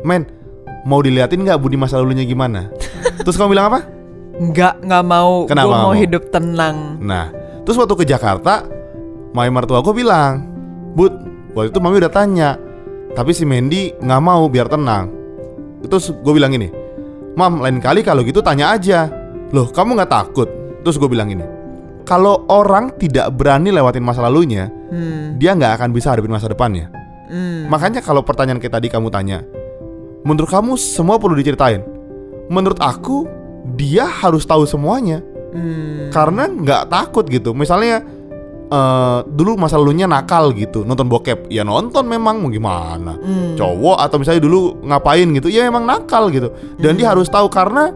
Men, 0.02 0.26
mau 0.82 0.98
diliatin 0.98 1.42
nggak 1.42 1.58
budi 1.58 1.78
masa 1.78 1.98
lalunya 2.02 2.26
gimana? 2.26 2.70
terus 3.22 3.38
kamu 3.38 3.54
bilang 3.54 3.70
apa? 3.70 3.80
Nggak 4.32 4.74
nggak 4.82 5.04
mau, 5.04 5.32
Kenapa 5.46 5.66
gue 5.66 5.70
nggak 5.70 5.84
mau 5.86 5.94
mau? 5.94 6.00
hidup 6.00 6.22
tenang. 6.32 6.76
Nah, 6.98 7.30
terus 7.62 7.76
waktu 7.78 7.94
ke 7.94 8.04
Jakarta, 8.08 8.66
Mami 9.32 9.50
mertua 9.52 9.80
gue 9.80 9.94
bilang, 9.94 10.42
Bud, 10.92 11.12
waktu 11.54 11.70
itu 11.70 11.78
Mami 11.78 12.00
udah 12.02 12.12
tanya, 12.12 12.56
tapi 13.12 13.30
si 13.30 13.44
Mandy 13.44 13.92
nggak 13.96 14.22
mau 14.22 14.48
biar 14.48 14.66
tenang. 14.66 15.12
Terus 15.84 16.14
gue 16.14 16.32
bilang 16.34 16.54
ini, 16.54 16.72
Mam, 17.36 17.60
lain 17.60 17.78
kali 17.78 18.00
kalau 18.02 18.22
gitu 18.22 18.40
tanya 18.40 18.74
aja. 18.74 19.08
Loh, 19.52 19.68
kamu 19.68 20.00
nggak 20.00 20.12
takut? 20.12 20.48
Terus 20.80 20.96
gue 20.96 21.08
bilang 21.08 21.28
ini, 21.28 21.44
kalau 22.02 22.44
orang 22.46 22.94
tidak 22.98 23.30
berani 23.32 23.70
lewatin 23.70 24.02
masa 24.02 24.22
lalunya, 24.22 24.68
Hmm, 24.92 25.40
dia 25.40 25.56
nggak 25.56 25.80
akan 25.80 25.88
bisa 25.90 26.12
hadapin 26.12 26.28
masa 26.28 26.52
depannya. 26.52 26.92
hmm. 27.32 27.66
Makanya 27.66 28.04
kalau 28.04 28.20
pertanyaan 28.20 28.60
kayak 28.60 28.76
tadi 28.76 28.92
kamu 28.92 29.08
tanya, 29.08 29.40
menurut 30.22 30.46
kamu 30.46 30.76
semua 30.76 31.16
perlu 31.16 31.32
diceritain? 31.32 31.80
Menurut 32.52 32.76
aku, 32.76 33.24
dia 33.72 34.04
harus 34.04 34.44
tahu 34.44 34.68
semuanya 34.68 35.24
Hmm. 35.52 36.12
karena 36.12 36.48
nggak 36.48 36.88
takut 36.88 37.24
gitu. 37.24 37.52
Misalnya 37.52 38.04
eh, 38.72 39.20
dulu 39.28 39.60
masa 39.60 39.76
lalunya 39.76 40.08
nakal 40.08 40.48
gitu, 40.56 40.80
nonton 40.80 41.04
bokep, 41.04 41.52
ya 41.52 41.60
nonton 41.60 42.08
memang 42.08 42.40
mau 42.40 42.48
gimana. 42.48 43.20
Hmm. 43.20 43.52
Cowok 43.52 44.00
atau 44.00 44.16
misalnya 44.16 44.40
dulu 44.40 44.80
ngapain 44.80 45.28
gitu, 45.36 45.52
ya 45.52 45.68
memang 45.68 45.84
nakal 45.84 46.32
gitu. 46.32 46.48
Dan 46.80 46.96
dia 46.96 47.12
harus 47.12 47.28
tahu 47.28 47.52
karena 47.52 47.92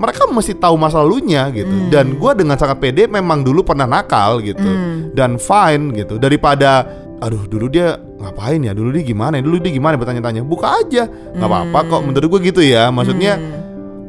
mereka 0.00 0.24
mesti 0.24 0.56
tahu 0.56 0.80
masa 0.80 1.04
lalunya 1.04 1.52
gitu. 1.52 1.92
Dan 1.92 2.16
gua 2.16 2.32
dengan 2.32 2.56
sangat 2.56 2.80
pede 2.80 3.04
memang 3.04 3.44
dulu 3.44 3.60
pernah 3.60 3.84
nakal 3.84 4.40
gitu. 4.40 4.64
Hmm. 4.64 5.12
Dan 5.12 5.36
fine 5.36 5.92
gitu. 5.92 6.16
Daripada 6.16 6.88
aduh 7.20 7.44
dulu 7.44 7.68
dia 7.68 8.00
ngapain 8.16 8.64
ya? 8.64 8.72
Dulu 8.72 8.96
dia 8.96 9.04
gimana? 9.04 9.36
ya? 9.36 9.44
Dulu 9.44 9.60
dia 9.60 9.72
gimana 9.76 10.00
bertanya-tanya. 10.00 10.40
Buka 10.40 10.80
aja. 10.80 11.04
nggak 11.06 11.44
apa-apa 11.44 11.78
kok 11.84 12.00
menurut 12.08 12.28
gue 12.32 12.40
gitu 12.48 12.64
ya. 12.64 12.88
Maksudnya 12.88 13.36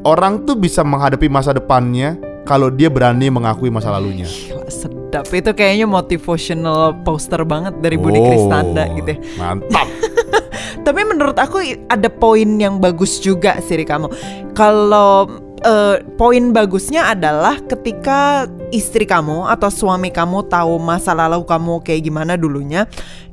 orang 0.08 0.48
tuh 0.48 0.56
bisa 0.56 0.80
menghadapi 0.80 1.28
masa 1.28 1.52
depannya 1.52 2.16
kalau 2.48 2.72
dia 2.72 2.88
berani 2.88 3.28
mengakui 3.28 3.68
masa 3.68 3.92
lalunya. 3.92 4.26
Gila, 4.26 4.72
sedap 4.72 5.28
itu 5.28 5.52
kayaknya 5.52 5.86
motivational 5.92 6.96
poster 7.04 7.44
banget 7.44 7.76
dari 7.84 8.00
Budi 8.00 8.18
Oh, 8.18 8.26
Kristanda 8.32 8.88
gitu 8.96 9.12
ya. 9.12 9.20
Mantap. 9.38 9.88
Tapi 10.88 11.02
menurut 11.06 11.38
aku 11.38 11.62
ada 11.92 12.10
poin 12.10 12.48
yang 12.58 12.80
bagus 12.82 13.22
juga 13.22 13.60
sih 13.62 13.84
kamu. 13.84 14.08
Kalau 14.56 15.30
eh, 15.62 15.96
poin 16.18 16.54
bagusnya 16.54 17.14
adalah 17.14 17.58
ketika 17.66 18.50
istri 18.74 19.06
kamu 19.06 19.48
atau 19.50 19.70
suami 19.70 20.10
kamu 20.10 20.48
tahu 20.50 20.80
masa 20.82 21.14
lalu 21.14 21.44
kamu 21.46 21.82
kayak 21.86 22.02
gimana 22.08 22.34
dulunya, 22.36 22.88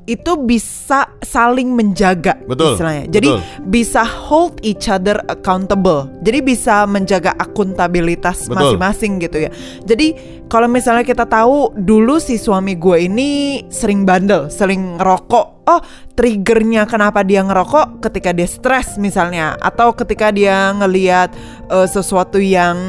itu 0.08 0.40
bisa 0.40 1.04
saling 1.20 1.76
menjaga 1.76 2.40
Betul, 2.48 2.80
istilahnya. 2.80 3.04
Jadi 3.12 3.28
betul. 3.28 3.68
bisa 3.68 4.02
hold 4.08 4.56
each 4.64 4.88
other 4.88 5.20
accountable. 5.28 6.08
Jadi 6.24 6.40
bisa 6.40 6.88
menjaga 6.88 7.36
akuntabilitas 7.36 8.48
masing-masing 8.48 9.20
gitu 9.20 9.44
ya. 9.46 9.50
Jadi 9.84 10.16
kalau 10.48 10.64
misalnya 10.64 11.04
kita 11.04 11.28
tahu 11.28 11.76
dulu 11.76 12.16
si 12.16 12.40
suami 12.40 12.80
gue 12.80 13.04
ini 13.04 13.28
sering 13.68 14.08
bandel, 14.08 14.48
sering 14.48 14.96
ngerokok. 14.96 15.57
Oh, 15.68 15.84
triggernya 16.16 16.88
kenapa 16.88 17.20
dia 17.20 17.44
ngerokok 17.44 18.00
ketika 18.00 18.32
dia 18.32 18.48
stres 18.48 18.96
misalnya 18.96 19.52
atau 19.60 19.92
ketika 19.92 20.32
dia 20.32 20.72
ngeliat 20.72 21.28
eh, 21.68 21.84
sesuatu 21.84 22.40
yang 22.40 22.80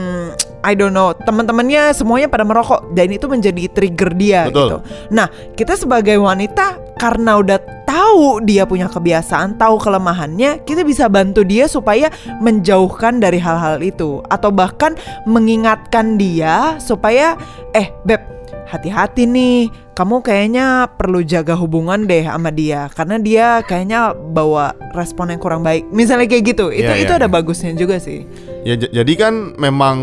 I 0.63 0.75
don't 0.75 0.95
know, 0.95 1.15
teman-temannya 1.15 1.95
semuanya 1.95 2.27
pada 2.27 2.43
merokok 2.43 2.91
dan 2.91 3.11
itu 3.11 3.27
menjadi 3.31 3.67
trigger 3.71 4.11
dia 4.15 4.47
Betul. 4.47 4.55
gitu. 4.55 4.77
Nah, 5.11 5.27
kita 5.55 5.79
sebagai 5.79 6.19
wanita 6.19 6.75
karena 6.99 7.39
udah 7.39 7.59
tahu 7.87 8.43
dia 8.43 8.67
punya 8.67 8.91
kebiasaan, 8.91 9.55
tahu 9.55 9.79
kelemahannya, 9.79 10.67
kita 10.67 10.83
bisa 10.83 11.07
bantu 11.07 11.47
dia 11.47 11.71
supaya 11.71 12.11
menjauhkan 12.43 13.23
dari 13.23 13.39
hal-hal 13.39 13.79
itu 13.79 14.19
atau 14.27 14.51
bahkan 14.51 14.99
mengingatkan 15.23 16.19
dia 16.19 16.75
supaya 16.83 17.39
eh 17.71 17.91
beb 18.03 18.38
hati-hati 18.65 19.25
nih, 19.25 19.67
kamu 19.93 20.21
kayaknya 20.21 20.87
perlu 20.95 21.21
jaga 21.21 21.53
hubungan 21.53 22.05
deh 22.05 22.23
sama 22.23 22.49
dia 22.49 22.87
karena 22.89 23.17
dia 23.17 23.47
kayaknya 23.63 24.11
bawa 24.13 24.71
respon 24.93 25.29
yang 25.29 25.41
kurang 25.41 25.61
baik. 25.61 25.89
Misalnya 25.89 26.25
kayak 26.25 26.55
gitu, 26.55 26.69
itu 26.69 26.85
Iya, 26.85 27.01
itu 27.01 27.13
iya, 27.13 27.19
ada 27.19 27.27
iya. 27.27 27.33
bagusnya 27.33 27.71
juga 27.73 27.97
sih. 27.97 28.23
ya 28.59 28.75
jadi 28.75 29.13
kan 29.15 29.55
memang 29.55 29.97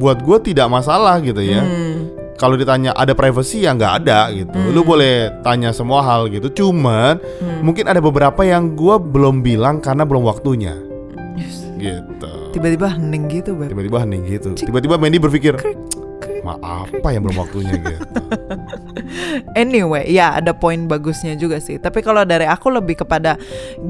buat 0.00 0.24
gue 0.24 0.52
tidak 0.52 0.66
masalah 0.66 1.20
gitu 1.20 1.44
ya. 1.44 1.60
Hmm. 1.60 2.08
Kalau 2.40 2.58
ditanya 2.58 2.90
ada 2.96 3.12
privacy 3.12 3.62
ya 3.62 3.70
nggak 3.70 3.94
ada 4.02 4.32
gitu. 4.34 4.56
Lu 4.72 4.82
boleh 4.82 5.30
tanya 5.46 5.70
semua 5.70 6.02
hal 6.02 6.26
gitu. 6.26 6.48
Cuman 6.50 7.20
Hmm. 7.20 7.60
mungkin 7.62 7.86
ada 7.86 8.02
beberapa 8.02 8.42
yang 8.42 8.74
gue 8.74 8.96
belum 8.98 9.44
bilang 9.44 9.78
karena 9.78 10.02
belum 10.02 10.24
waktunya. 10.24 10.74
Yes. 11.38 11.68
Gitu. 11.78 12.32
Tiba-tiba 12.52 12.96
hening 12.96 13.30
gitu, 13.30 13.54
beb. 13.54 13.70
Tiba-tiba 13.70 13.98
hening 14.02 14.22
gitu. 14.26 14.52
Tiba-tiba 14.56 14.96
Mandy 14.98 15.16
berpikir, 15.16 15.54
Ma 16.42 16.58
apa 16.58 17.08
yang 17.14 17.22
belum 17.26 17.38
waktunya 17.38 17.78
gitu. 17.78 17.98
Anyway, 19.52 20.08
ya 20.10 20.40
ada 20.40 20.56
poin 20.56 20.88
bagusnya 20.90 21.36
juga 21.38 21.60
sih. 21.62 21.76
Tapi 21.78 22.00
kalau 22.02 22.24
dari 22.26 22.48
aku 22.48 22.72
lebih 22.72 23.04
kepada 23.04 23.36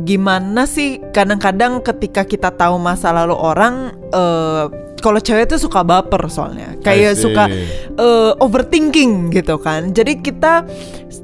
gimana 0.04 0.66
sih 0.66 0.98
kadang-kadang 1.14 1.80
ketika 1.80 2.26
kita 2.26 2.50
tahu 2.52 2.76
masa 2.76 3.14
lalu 3.14 3.36
orang, 3.38 3.94
eh, 4.10 4.64
kalau 5.02 5.18
cewek 5.18 5.50
tuh 5.50 5.58
suka 5.58 5.82
baper 5.82 6.30
soalnya, 6.30 6.78
kayak 6.80 7.18
suka 7.18 7.50
uh, 7.98 8.38
overthinking 8.38 9.34
gitu 9.34 9.58
kan. 9.58 9.90
Jadi 9.90 10.22
kita 10.22 10.62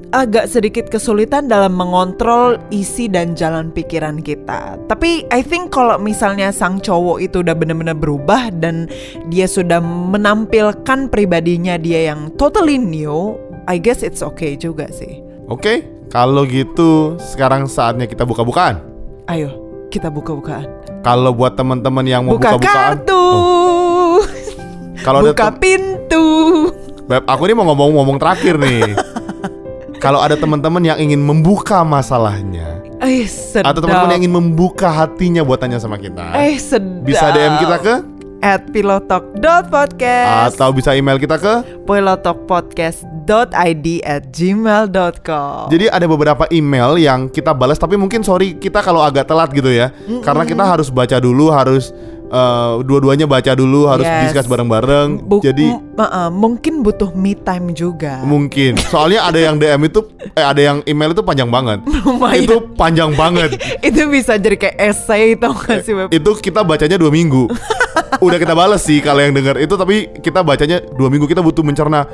agak 0.09 0.49
sedikit 0.49 0.89
kesulitan 0.89 1.53
dalam 1.53 1.77
mengontrol 1.77 2.57
isi 2.73 3.07
dan 3.07 3.37
jalan 3.37 3.69
pikiran 3.71 4.25
kita. 4.25 4.81
Tapi 4.89 5.29
I 5.29 5.41
think 5.45 5.71
kalau 5.71 6.01
misalnya 6.01 6.49
sang 6.49 6.81
cowok 6.81 7.21
itu 7.23 7.45
udah 7.45 7.53
bener-bener 7.53 7.97
berubah 7.97 8.49
dan 8.57 8.89
dia 9.29 9.45
sudah 9.45 9.81
menampilkan 9.85 11.13
pribadinya 11.13 11.77
dia 11.77 12.13
yang 12.13 12.33
totally 12.41 12.81
new, 12.81 13.37
I 13.69 13.77
guess 13.77 14.01
it's 14.01 14.25
okay 14.25 14.57
juga 14.57 14.89
sih. 14.89 15.21
Oke, 15.49 15.85
kalau 16.09 16.45
gitu 16.49 17.21
sekarang 17.21 17.69
saatnya 17.69 18.09
kita 18.09 18.25
buka-bukaan. 18.25 18.81
Ayo, 19.29 19.53
kita 19.93 20.09
buka-bukaan. 20.09 20.69
Kalau 21.05 21.31
buat 21.37 21.55
teman-teman 21.57 22.05
yang 22.05 22.25
mau 22.25 22.37
Buka 22.37 22.57
buka-bukaan, 22.57 23.05
kartu. 23.05 23.18
Kalau 25.01 25.19
ada 25.21 25.31
Buka 25.31 25.49
tem- 25.51 25.59
pintu. 25.61 26.27
Beb, 27.05 27.25
aku 27.25 27.43
ini 27.45 27.55
mau 27.55 27.65
ngomong-ngomong 27.67 28.17
terakhir 28.17 28.57
nih. 28.57 28.83
Kalau 30.05 30.19
ada 30.19 30.35
teman-teman 30.35 30.81
yang 30.81 30.95
ingin 30.97 31.19
membuka 31.19 31.83
masalahnya 31.83 32.79
Eh, 32.99 33.27
sedap. 33.27 33.71
atau 33.71 33.81
teman-teman 33.81 34.11
yang 34.13 34.23
ingin 34.23 34.35
membuka 34.37 34.87
hatinya 34.89 35.41
buat 35.41 35.57
tanya 35.57 35.79
sama 35.79 35.97
kita, 35.97 36.35
Eh, 36.37 36.55
sedap. 36.55 37.03
bisa 37.03 37.31
DM 37.31 37.59
kita 37.59 37.77
ke 37.79 37.95
at 38.39 38.63
pilotalk.podcast 38.69 40.55
atau 40.55 40.71
bisa 40.71 40.95
email 40.95 41.17
kita 41.17 41.35
ke. 41.35 41.83
pilotalkpodcast.id 41.83 43.27
at 44.01 44.23
gmail.com 44.29 45.67
Jadi 45.69 45.87
ada 45.89 46.07
beberapa 46.07 46.47
email 46.49 46.95
yang 46.97 47.27
kita 47.27 47.51
balas 47.51 47.75
tapi 47.77 47.95
mungkin 47.95 48.23
sorry 48.23 48.55
kita 48.55 48.79
kalau 48.79 49.01
agak 49.01 49.27
telat 49.27 49.51
gitu 49.51 49.69
ya. 49.69 49.91
Karena 50.21 50.45
kita 50.45 50.63
harus 50.63 50.89
baca 50.89 51.17
dulu, 51.17 51.51
harus 51.51 51.91
eh, 52.29 52.73
dua-duanya 52.83 53.25
baca 53.25 53.53
dulu, 53.53 53.87
harus 53.87 54.05
Yes. 54.05 54.31
discuss 54.31 54.47
bareng-bareng. 54.47 55.09
Jadi 55.39 55.67
m- 55.67 55.95
uh-uh, 55.95 56.29
mungkin 56.29 56.81
butuh 56.81 57.11
me 57.13 57.35
time 57.35 57.73
juga 57.73 58.21
mungkin. 58.21 58.77
Soalnya 58.79 59.25
ada 59.25 59.39
yang 59.39 59.57
DM 59.57 59.83
itu 59.85 60.01
eh 60.31 60.43
ada 60.43 60.59
yang 60.59 60.79
email 60.85 61.11
itu 61.11 61.21
panjang 61.21 61.49
banget. 61.49 61.81
Lumayan. 61.85 62.41
Itu 62.41 62.57
panjang 62.73 63.13
banget. 63.13 63.57
itu 63.89 64.07
bisa 64.07 64.37
jadi 64.37 64.57
kayak 64.57 64.77
essay 64.79 65.33
tau 65.33 65.53
gak 65.53 65.83
sih 65.83 65.93
Web? 65.93 66.09
itu 66.11 66.31
kita 66.39 66.63
bacanya 66.63 66.97
dua 66.97 67.09
minggu. 67.09 67.49
Udah 68.19 68.37
kita 68.37 68.53
balas 68.53 68.83
sih 68.83 68.99
kalau 68.99 69.21
yang 69.21 69.31
dengar 69.31 69.57
itu 69.57 69.75
tapi 69.75 70.11
kita 70.19 70.41
bacanya 70.41 70.83
dua 70.91 71.07
minggu 71.07 71.25
kita 71.25 71.39
butuh 71.39 71.63
mencerna 71.63 72.07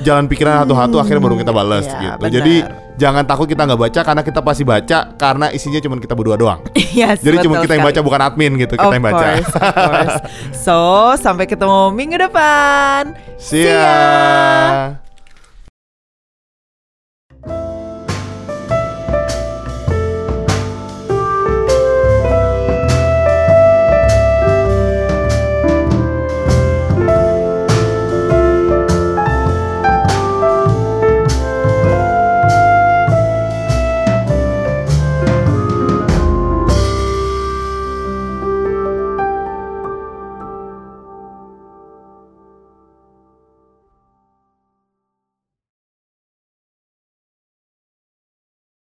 jalan 0.00 0.24
pikiran 0.26 0.64
satu-satu 0.64 0.96
akhirnya 1.00 1.22
baru 1.22 1.36
kita 1.38 1.52
balas 1.52 1.84
ya, 1.86 1.98
gitu. 2.00 2.16
benar. 2.20 2.32
Jadi 2.32 2.54
jangan 3.00 3.24
takut 3.24 3.46
kita 3.48 3.62
nggak 3.64 3.80
baca 3.80 4.00
karena 4.04 4.22
kita 4.24 4.40
pasti 4.44 4.62
baca 4.64 4.98
karena 5.16 5.46
isinya 5.52 5.80
cuma 5.80 5.96
kita 5.96 6.14
berdua 6.16 6.36
doang. 6.36 6.60
Yes, 6.92 7.20
Jadi 7.26 7.36
cuma 7.44 7.60
kita 7.64 7.76
yang 7.76 7.86
baca 7.86 8.00
bukan 8.04 8.20
admin 8.20 8.52
gitu 8.60 8.74
kita 8.76 8.88
Of 8.88 8.94
yang 8.96 9.04
baca. 9.04 9.24
course, 9.24 9.52
of 9.56 9.72
course. 9.74 10.16
So, 10.64 10.76
sampai 11.16 11.48
ketemu 11.48 11.92
minggu 11.96 12.16
depan. 12.20 13.16
See 13.40 13.64
ya. 13.64 15.00